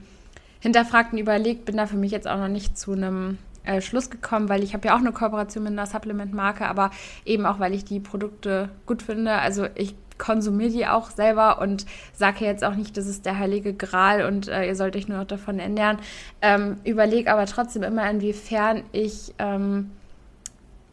[0.59, 4.09] hinterfragt und überlegt, bin da für mich jetzt auch noch nicht zu einem äh, Schluss
[4.09, 6.91] gekommen, weil ich habe ja auch eine Kooperation mit einer Supplement-Marke, aber
[7.25, 9.33] eben auch, weil ich die Produkte gut finde.
[9.33, 13.73] Also ich konsumiere die auch selber und sage jetzt auch nicht, das ist der heilige
[13.73, 15.99] Gral und äh, ihr sollt euch nur noch davon ernähren.
[16.41, 19.91] Ähm, überlege aber trotzdem immer, inwiefern ich ähm,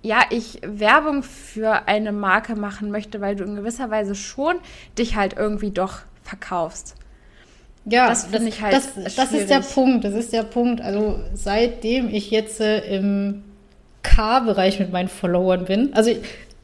[0.02, 4.56] ja, ich Werbung für eine Marke machen möchte, weil du in gewisser Weise schon
[4.98, 6.94] dich halt irgendwie doch verkaufst.
[7.86, 8.74] Ja, das finde ich halt.
[8.74, 10.04] Das, das ist der Punkt.
[10.04, 10.80] Das ist der Punkt.
[10.80, 13.44] Also seitdem ich jetzt äh, im
[14.02, 16.18] K-Bereich mit meinen Followern bin, also ich,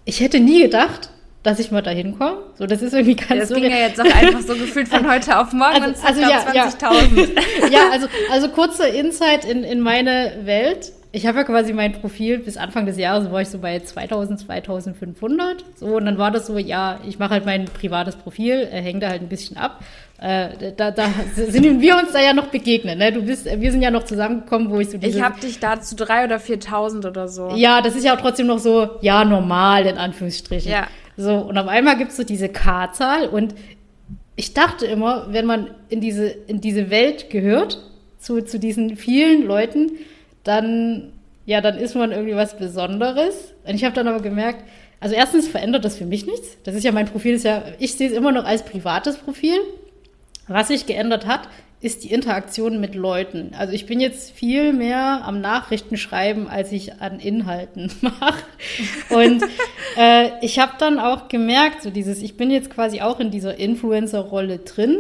[0.05, 1.11] ich, hätte nie gedacht,
[1.43, 2.39] dass ich mal dahin komme.
[2.55, 3.41] So, das ist irgendwie ganz.
[3.41, 6.07] Das so ging ja jetzt auch einfach so gefühlt von heute auf morgen also, und
[6.07, 7.29] also, ja, 20.000.
[7.63, 7.69] Ja.
[7.71, 10.93] ja, also, also kurzer Insight in, in meine Welt.
[11.13, 14.39] Ich habe ja quasi mein Profil bis Anfang des Jahres war ich so bei 2000,
[14.39, 15.65] 2500.
[15.75, 19.01] So, und dann war das so, ja, ich mache halt mein privates Profil, äh, hänge
[19.01, 19.83] da halt ein bisschen ab.
[20.21, 22.99] Äh, da, da sind wir uns da ja noch begegnet.
[22.99, 23.11] Ne?
[23.11, 25.17] Du bist, wir sind ja noch zusammengekommen, wo ich so diese...
[25.17, 27.53] Ich habe dich da zu 3.000 oder 4.000 oder so.
[27.55, 30.71] Ja, das ist ja auch trotzdem noch so, ja, normal in Anführungsstrichen.
[30.71, 30.89] Ja.
[31.17, 33.55] So, und auf einmal gibt es so diese K-Zahl und
[34.37, 37.83] ich dachte immer, wenn man in diese, in diese Welt gehört,
[38.19, 39.93] zu, zu diesen vielen Leuten,
[40.45, 41.13] dann,
[41.47, 43.55] ja, dann ist man irgendwie was Besonderes.
[43.67, 44.65] Und ich habe dann aber gemerkt,
[45.01, 46.59] also erstens verändert das für mich nichts.
[46.65, 49.57] Das ist ja mein Profil, ist ja, ich sehe es immer noch als privates Profil.
[50.51, 51.49] Was sich geändert hat,
[51.81, 53.53] ist die Interaktion mit Leuten.
[53.57, 58.43] Also ich bin jetzt viel mehr am Nachrichten schreiben, als ich an Inhalten mache.
[59.11, 59.45] Und
[59.97, 63.59] äh, ich habe dann auch gemerkt, so dieses, ich bin jetzt quasi auch in dieser
[63.59, 64.97] Influencer-Rolle drin,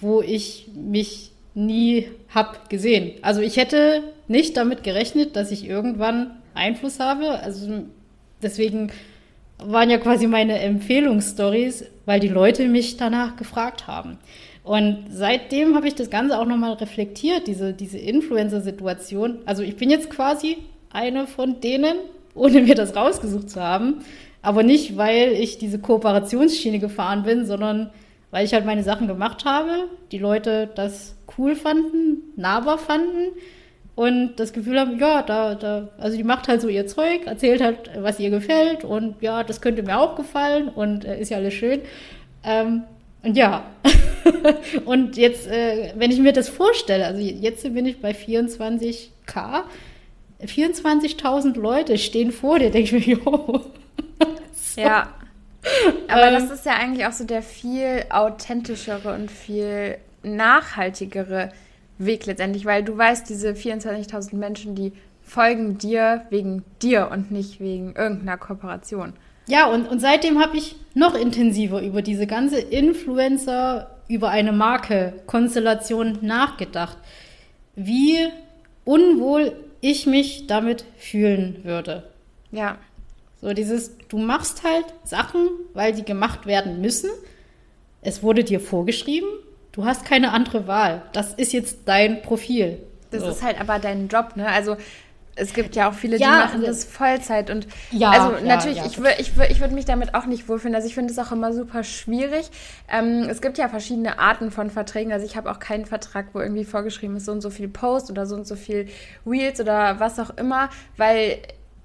[0.00, 3.14] wo ich mich nie hab gesehen.
[3.22, 7.40] Also ich hätte nicht damit gerechnet, dass ich irgendwann Einfluss habe.
[7.40, 7.82] Also
[8.40, 8.92] deswegen
[9.58, 14.18] waren ja quasi meine Empfehlungsstories, weil die Leute mich danach gefragt haben.
[14.62, 19.38] Und seitdem habe ich das Ganze auch nochmal reflektiert, diese, diese Influencer-Situation.
[19.46, 20.58] Also ich bin jetzt quasi
[20.90, 21.96] eine von denen,
[22.34, 24.04] ohne mir das rausgesucht zu haben.
[24.42, 27.90] Aber nicht, weil ich diese Kooperationsschiene gefahren bin, sondern
[28.30, 33.32] weil ich halt meine Sachen gemacht habe, die Leute das cool fanden, nahbar fanden
[33.98, 37.60] und das Gefühl haben, ja, da, da, also die macht halt so ihr Zeug, erzählt
[37.60, 41.38] halt, was ihr gefällt und ja, das könnte mir auch gefallen und äh, ist ja
[41.38, 41.80] alles schön.
[42.44, 42.84] Ähm,
[43.24, 43.64] und ja,
[44.84, 49.64] und jetzt, äh, wenn ich mir das vorstelle, also jetzt bin ich bei 24k,
[50.44, 53.62] 24.000 Leute stehen vor dir, denke ich mir, jo.
[54.52, 54.80] so.
[54.80, 55.12] Ja.
[56.06, 61.50] Aber ähm, das ist ja eigentlich auch so der viel authentischere und viel nachhaltigere
[61.98, 64.92] Weg letztendlich, weil du weißt, diese 24.000 Menschen, die
[65.22, 69.12] folgen dir wegen dir und nicht wegen irgendeiner Kooperation.
[69.46, 75.14] Ja, und, und seitdem habe ich noch intensiver über diese ganze Influencer, über eine Marke,
[75.26, 76.98] Konstellation nachgedacht.
[77.74, 78.28] Wie
[78.84, 82.04] unwohl ich mich damit fühlen würde.
[82.50, 82.78] Ja.
[83.40, 87.10] So dieses, du machst halt Sachen, weil sie gemacht werden müssen.
[88.02, 89.28] es wurde dir vorgeschrieben,
[89.78, 91.02] du hast keine andere Wahl.
[91.12, 92.78] Das ist jetzt dein Profil.
[93.10, 93.28] Das So.
[93.30, 94.46] ist halt aber dein Job, ne?
[94.48, 94.76] Also
[95.40, 98.78] es gibt ja auch viele, die Ja, machen das Vollzeit und Ja, also ja, natürlich,
[98.78, 100.74] ja, ich würde ich würd, ich würd mich damit auch nicht wohlfühlen.
[100.74, 102.50] Also ich finde es auch immer super schwierig.
[102.92, 105.12] Ähm, es gibt ja verschiedene Arten von Verträgen.
[105.12, 108.10] Also ich habe auch keinen Vertrag, wo irgendwie vorgeschrieben ist, so und so viel Post
[108.10, 108.88] oder so und so viel
[109.24, 111.38] Reels oder was auch immer, weil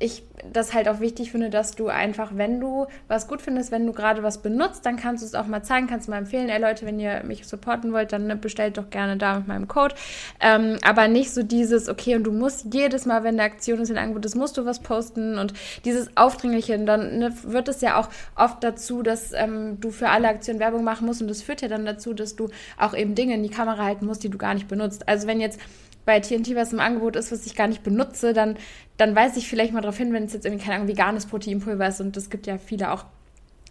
[0.03, 3.85] ich das halt auch wichtig finde, dass du einfach, wenn du was gut findest, wenn
[3.85, 6.49] du gerade was benutzt, dann kannst du es auch mal zeigen, kannst du mal empfehlen,
[6.49, 9.67] ey Leute, wenn ihr mich supporten wollt, dann ne, bestellt doch gerne da mit meinem
[9.67, 9.95] Code.
[10.41, 13.91] Ähm, aber nicht so dieses, okay, und du musst jedes Mal, wenn eine Aktion ist,
[13.91, 15.53] ein Angebot ist, musst du was posten und
[15.85, 20.09] dieses Aufdringliche, und dann ne, wird es ja auch oft dazu, dass ähm, du für
[20.09, 23.15] alle Aktionen Werbung machen musst und das führt ja dann dazu, dass du auch eben
[23.15, 25.07] Dinge in die Kamera halten musst, die du gar nicht benutzt.
[25.07, 25.59] Also wenn jetzt
[26.05, 28.57] bei TNT was im Angebot ist, was ich gar nicht benutze, dann,
[28.97, 31.87] dann weise ich vielleicht mal darauf hin, wenn es jetzt irgendwie, keine Ahnung, veganes Proteinpulver
[31.87, 33.05] ist und es gibt ja viele auch,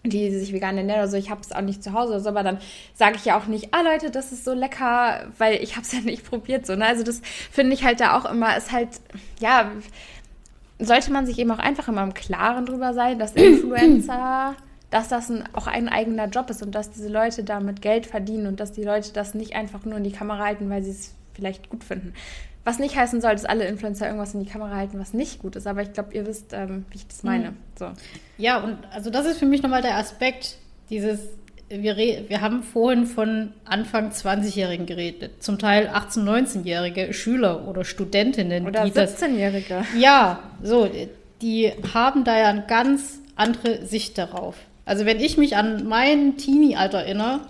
[0.04, 2.28] die sich vegan ernähren oder so, ich habe es auch nicht zu Hause oder so,
[2.30, 2.58] aber dann
[2.94, 5.92] sage ich ja auch nicht, ah Leute, das ist so lecker, weil ich habe es
[5.92, 6.86] ja nicht probiert, so, ne?
[6.86, 7.20] Also das
[7.50, 8.88] finde ich halt da auch immer, ist halt,
[9.40, 9.70] ja,
[10.78, 14.56] sollte man sich eben auch einfach immer im Klaren drüber sein, dass Influencer,
[14.90, 18.46] dass das ein, auch ein eigener Job ist und dass diese Leute damit Geld verdienen
[18.46, 21.14] und dass die Leute das nicht einfach nur in die Kamera halten, weil sie es
[21.34, 22.14] vielleicht gut finden.
[22.64, 25.56] Was nicht heißen soll, dass alle Influencer irgendwas in die Kamera halten, was nicht gut
[25.56, 25.66] ist.
[25.66, 27.54] Aber ich glaube, ihr wisst, ähm, wie ich das meine.
[27.76, 27.90] So.
[28.38, 30.58] Ja, und also das ist für mich nochmal der Aspekt,
[30.88, 31.20] dieses,
[31.68, 38.66] wir, wir haben vorhin von Anfang 20-Jährigen geredet, zum Teil 18-, 19-Jährige Schüler oder Studentinnen,
[38.66, 39.84] Oder die das 17-Jährige.
[39.98, 40.88] Ja, so,
[41.40, 44.54] die haben da ja eine ganz andere Sicht darauf.
[44.84, 47.40] Also wenn ich mich an mein Teenie-Alter erinnere,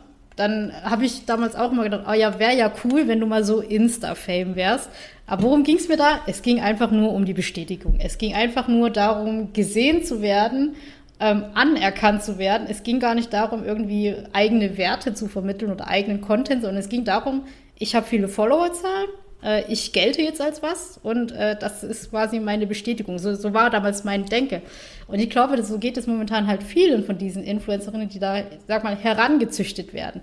[0.42, 3.44] dann habe ich damals auch immer gedacht, oh ja, wäre ja cool, wenn du mal
[3.44, 4.90] so Insta-Fame wärst.
[5.26, 6.20] Aber worum ging es mir da?
[6.26, 7.98] Es ging einfach nur um die Bestätigung.
[8.00, 10.74] Es ging einfach nur darum, gesehen zu werden,
[11.20, 12.66] ähm, anerkannt zu werden.
[12.68, 16.88] Es ging gar nicht darum, irgendwie eigene Werte zu vermitteln oder eigenen Content, sondern es
[16.88, 17.44] ging darum,
[17.78, 19.08] ich habe viele Followerzahlen,
[19.44, 23.18] äh, ich gelte jetzt als was und äh, das ist quasi meine Bestätigung.
[23.18, 24.62] So, so war damals mein Denke.
[25.08, 28.84] Und ich glaube, so geht es momentan halt vielen von diesen Influencerinnen, die da, sag
[28.84, 30.22] mal, herangezüchtet werden.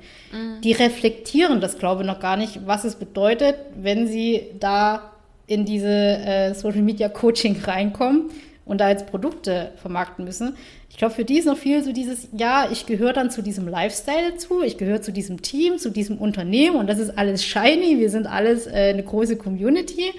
[0.63, 5.11] Die reflektieren das, glaube ich, noch gar nicht, was es bedeutet, wenn sie da
[5.45, 8.29] in diese äh, Social Media Coaching reinkommen
[8.65, 10.55] und da jetzt Produkte vermarkten müssen.
[10.89, 13.67] Ich glaube, für die ist noch viel so dieses, ja, ich gehöre dann zu diesem
[13.67, 17.99] Lifestyle dazu, ich gehöre zu diesem Team, zu diesem Unternehmen und das ist alles shiny,
[17.99, 20.11] wir sind alles äh, eine große Community,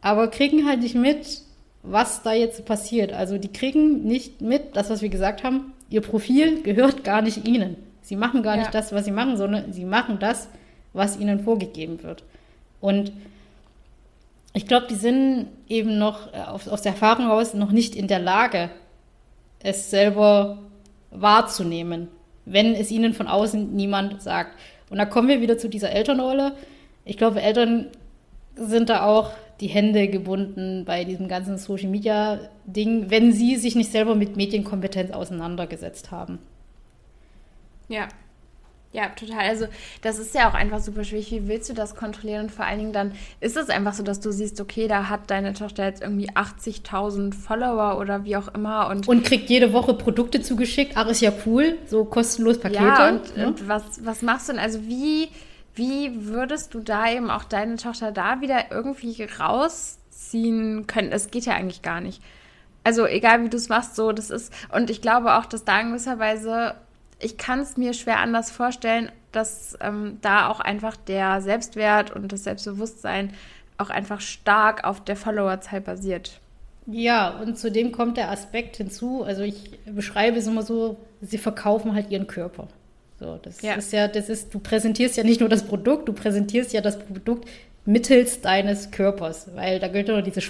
[0.00, 1.40] aber kriegen halt nicht mit,
[1.82, 3.12] was da jetzt passiert.
[3.12, 7.46] Also die kriegen nicht mit, das, was wir gesagt haben, ihr Profil gehört gar nicht
[7.46, 7.76] ihnen.
[8.02, 8.62] Sie machen gar Ja.
[8.62, 10.48] nicht das, was sie machen, sondern sie machen das,
[10.94, 12.24] was ihnen vorgegeben wird.
[12.80, 13.12] Und
[14.52, 18.08] ich glaube, die sind eben noch äh, auf, aus der Erfahrung heraus noch nicht in
[18.08, 18.70] der Lage,
[19.60, 20.58] es selber
[21.10, 22.08] wahrzunehmen,
[22.44, 24.58] wenn es ihnen von außen niemand sagt.
[24.90, 26.54] Und da kommen wir wieder zu dieser Elternrolle.
[27.04, 27.86] Ich glaube, Eltern
[28.54, 33.74] sind da auch die Hände gebunden bei diesem ganzen Social Media Ding, wenn sie sich
[33.74, 36.38] nicht selber mit Medienkompetenz auseinandergesetzt haben.
[37.88, 38.08] Ja.
[38.96, 39.40] Ja, total.
[39.40, 39.66] Also
[40.00, 41.30] das ist ja auch einfach super schwierig.
[41.30, 42.44] Wie willst du das kontrollieren?
[42.44, 45.30] Und vor allen Dingen dann ist es einfach so, dass du siehst, okay, da hat
[45.30, 48.88] deine Tochter jetzt irgendwie 80.000 Follower oder wie auch immer.
[48.88, 50.92] Und, Und kriegt jede Woche Produkte zugeschickt.
[50.94, 52.82] Ach, ist ja cool, so kostenlos Pakete.
[52.82, 53.48] ja, und, ne?
[53.48, 54.62] und was, was machst du denn?
[54.62, 55.28] Also wie,
[55.74, 61.10] wie würdest du da eben auch deine Tochter da wieder irgendwie rausziehen können?
[61.10, 62.22] Das geht ja eigentlich gar nicht.
[62.82, 65.80] Also egal wie du es machst, so das ist und ich glaube auch, dass da
[65.80, 66.76] in gewisser Weise
[67.18, 72.32] ich kann es mir schwer anders vorstellen, dass ähm, da auch einfach der Selbstwert und
[72.32, 73.32] das Selbstbewusstsein
[73.78, 76.40] auch einfach stark auf der Followerzahl basiert.
[76.86, 81.94] Ja, und zudem kommt der Aspekt hinzu, also ich beschreibe es immer so, sie verkaufen
[81.94, 82.68] halt ihren Körper.
[83.18, 83.74] So, das Ja.
[83.74, 86.98] ist ja, das ist, du präsentierst ja nicht nur das Produkt, du präsentierst ja das
[86.98, 87.48] Produkt
[87.86, 90.40] mittels deines Körpers, weil da gehört ja noch diese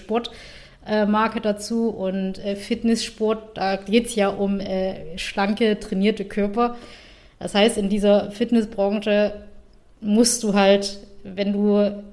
[0.87, 6.77] Sportmarke dazu und äh, Fitnesssport, da geht es ja um äh, schlanke, trainierte Körper.
[7.39, 9.33] Das heißt, in dieser Fitnessbranche
[10.01, 12.05] musst du halt, wenn du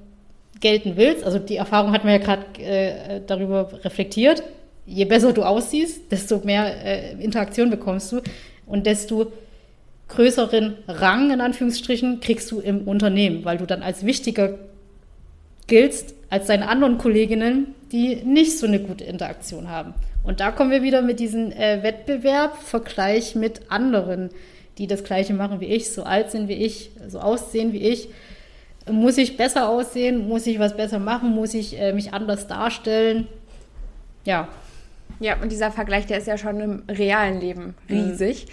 [0.60, 4.42] gelten willst, also die Erfahrung hat man ja gerade äh, darüber reflektiert,
[4.86, 8.20] je besser du aussiehst, desto mehr äh, Interaktion bekommst du
[8.66, 9.32] und desto
[10.08, 14.58] größeren Rang in Anführungsstrichen kriegst du im Unternehmen, weil du dann als wichtiger
[15.66, 19.94] giltst als deine anderen Kolleginnen, die nicht so eine gute Interaktion haben.
[20.24, 24.30] Und da kommen wir wieder mit diesem äh, Wettbewerb, Vergleich mit anderen,
[24.78, 28.08] die das Gleiche machen wie ich, so alt sind wie ich, so aussehen wie ich.
[28.90, 30.26] Muss ich besser aussehen?
[30.26, 31.30] Muss ich was besser machen?
[31.30, 33.28] Muss ich äh, mich anders darstellen?
[34.24, 34.48] Ja,
[35.20, 38.46] Ja, und dieser Vergleich, der ist ja schon im realen Leben riesig.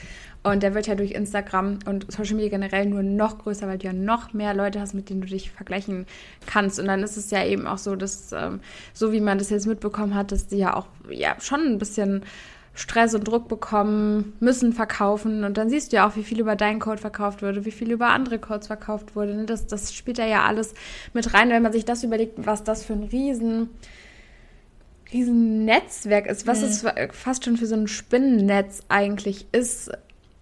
[0.44, 3.86] Und der wird ja durch Instagram und Social Media generell nur noch größer, weil du
[3.86, 6.08] ja noch mehr Leute hast, mit denen du dich vergleichen
[6.48, 6.80] kannst.
[6.80, 8.60] Und dann ist es ja eben auch so, dass, ähm,
[8.92, 12.24] so wie man das jetzt mitbekommen hat, dass die ja auch ja schon ein bisschen
[12.74, 15.44] Stress und Druck bekommen, müssen verkaufen.
[15.44, 17.92] Und dann siehst du ja auch, wie viel über deinen Code verkauft wurde, wie viel
[17.92, 19.46] über andere Codes verkauft wurde.
[19.46, 20.74] Das, das spielt da ja alles
[21.14, 23.70] mit rein, wenn man sich das überlegt, was das für ein riesen,
[25.12, 26.92] riesen Netzwerk ist, was mhm.
[26.96, 29.92] es fast schon für so ein Spinnennetz eigentlich ist,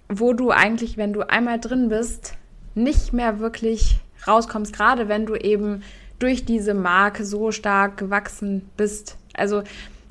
[0.10, 2.34] wo du eigentlich, wenn du einmal drin bist,
[2.76, 5.84] nicht mehr wirklich rauskommst, gerade wenn du eben
[6.18, 9.18] durch diese Marke so stark gewachsen bist.
[9.34, 9.64] Also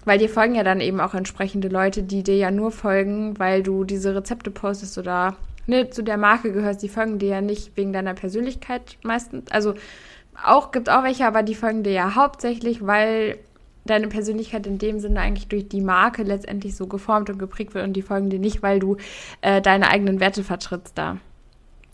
[0.05, 3.63] weil dir folgen ja dann eben auch entsprechende Leute, die dir ja nur folgen, weil
[3.63, 5.37] du diese Rezepte postest oder
[5.67, 6.83] ne, zu der Marke gehörst.
[6.83, 9.51] Die folgen dir ja nicht wegen deiner Persönlichkeit meistens.
[9.51, 9.75] Also
[10.43, 13.39] auch gibt auch welche, aber die folgen dir ja hauptsächlich, weil
[13.91, 17.84] deine Persönlichkeit in dem Sinne eigentlich durch die Marke letztendlich so geformt und geprägt wird
[17.84, 18.97] und die folgen dir nicht, weil du
[19.41, 21.18] äh, deine eigenen Werte vertrittst da.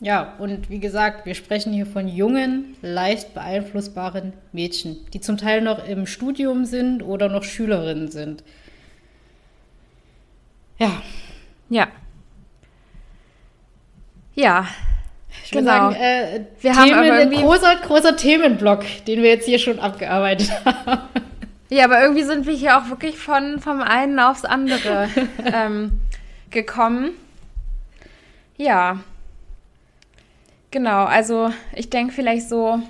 [0.00, 5.62] Ja, und wie gesagt, wir sprechen hier von jungen, leicht beeinflussbaren Mädchen, die zum Teil
[5.62, 8.42] noch im Studium sind oder noch Schülerinnen sind.
[10.78, 10.90] Ja.
[11.70, 11.88] Ja.
[14.34, 14.66] Ja.
[15.44, 15.90] Ich genau.
[15.90, 19.78] sagen, äh, wir Themen, haben aber irgendwie großer, großer Themenblock, den wir jetzt hier schon
[19.78, 21.00] abgearbeitet haben.
[21.70, 25.08] Ja, aber irgendwie sind wir hier auch wirklich von vom einen aufs andere
[25.44, 26.00] ähm,
[26.50, 27.10] gekommen.
[28.56, 29.00] Ja.
[30.70, 32.82] Genau, also ich denke vielleicht so,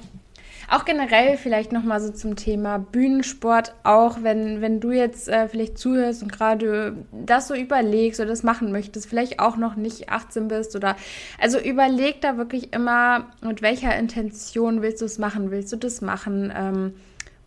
[0.70, 5.79] auch generell vielleicht nochmal so zum Thema Bühnensport, auch wenn, wenn du jetzt äh, vielleicht
[5.79, 10.49] zuhörst und gerade das so überlegst oder das machen möchtest, vielleicht auch noch nicht 18
[10.49, 10.97] bist oder
[11.41, 16.01] also überleg da wirklich immer, mit welcher Intention willst du es machen, willst du das
[16.01, 16.95] machen, ähm,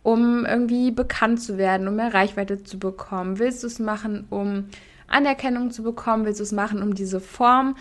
[0.02, 4.66] um irgendwie bekannt zu werden, um mehr Reichweite zu bekommen, willst du es machen, um
[5.06, 7.76] Anerkennung zu bekommen, willst du es machen, um diese Form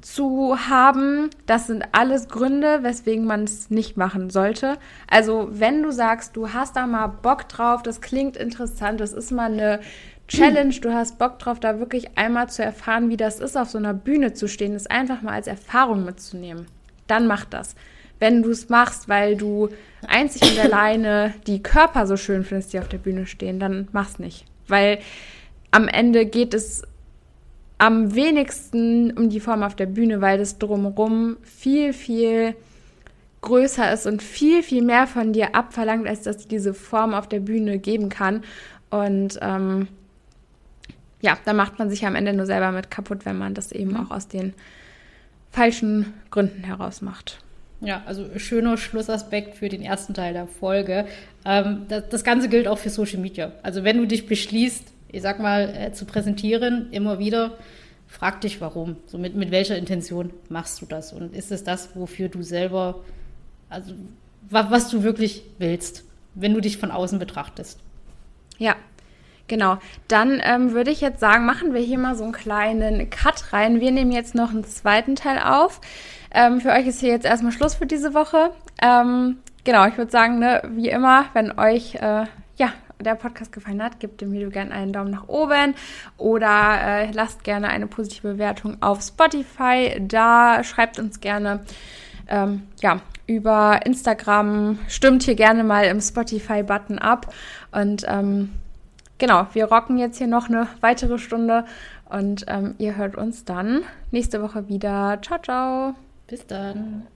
[0.00, 1.30] zu haben.
[1.46, 4.78] Das sind alles Gründe, weswegen man es nicht machen sollte.
[5.10, 9.32] Also, wenn du sagst, du hast da mal Bock drauf, das klingt interessant, das ist
[9.32, 9.80] mal eine
[10.28, 13.78] Challenge, du hast Bock drauf, da wirklich einmal zu erfahren, wie das ist, auf so
[13.78, 16.66] einer Bühne zu stehen, das einfach mal als Erfahrung mitzunehmen,
[17.06, 17.74] dann mach das.
[18.18, 19.68] Wenn du es machst, weil du
[20.06, 24.18] einzig und alleine die Körper so schön findest, die auf der Bühne stehen, dann mach's
[24.18, 24.44] nicht.
[24.66, 24.98] Weil
[25.70, 26.82] am Ende geht es
[27.78, 32.54] am wenigsten um die Form auf der Bühne, weil das drumherum viel, viel
[33.40, 37.40] größer ist und viel, viel mehr von dir abverlangt, als dass diese Form auf der
[37.40, 38.42] Bühne geben kann.
[38.90, 39.86] Und ähm,
[41.20, 43.92] ja, da macht man sich am Ende nur selber mit kaputt, wenn man das eben
[43.92, 43.96] mhm.
[43.98, 44.54] auch aus den
[45.50, 47.38] falschen Gründen heraus macht.
[47.80, 51.06] Ja, also schöner Schlussaspekt für den ersten Teil der Folge.
[51.44, 53.52] Ähm, das, das, Ganze gilt auch für Social Media.
[53.62, 57.56] Also wenn du dich beschließt, ich sag mal, äh, zu präsentieren, immer wieder,
[58.08, 58.96] frag dich warum.
[59.06, 61.12] So mit, mit welcher Intention machst du das?
[61.12, 63.04] Und ist es das, wofür du selber,
[63.68, 63.94] also
[64.50, 66.04] was, was du wirklich willst,
[66.34, 67.78] wenn du dich von außen betrachtest?
[68.58, 68.74] Ja,
[69.48, 73.54] Genau, dann ähm, würde ich jetzt sagen, machen wir hier mal so einen kleinen Cut
[73.54, 73.80] rein.
[73.80, 75.80] Wir nehmen jetzt noch einen zweiten Teil auf.
[76.30, 78.50] Ähm, für euch ist hier jetzt erstmal Schluss für diese Woche.
[78.82, 82.26] Ähm, genau, ich würde sagen, ne, wie immer, wenn euch äh,
[82.56, 85.74] ja, der Podcast gefallen hat, gebt dem Video gerne einen Daumen nach oben
[86.16, 90.62] oder äh, lasst gerne eine positive Bewertung auf Spotify da.
[90.64, 91.60] Schreibt uns gerne
[92.28, 94.78] ähm, ja, über Instagram.
[94.88, 97.32] Stimmt hier gerne mal im Spotify-Button ab.
[97.72, 98.54] Und ähm,
[99.18, 101.64] genau, wir rocken jetzt hier noch eine weitere Stunde
[102.08, 105.18] und ähm, ihr hört uns dann nächste Woche wieder.
[105.22, 106.07] Ciao, ciao.
[106.28, 107.08] Bis dann.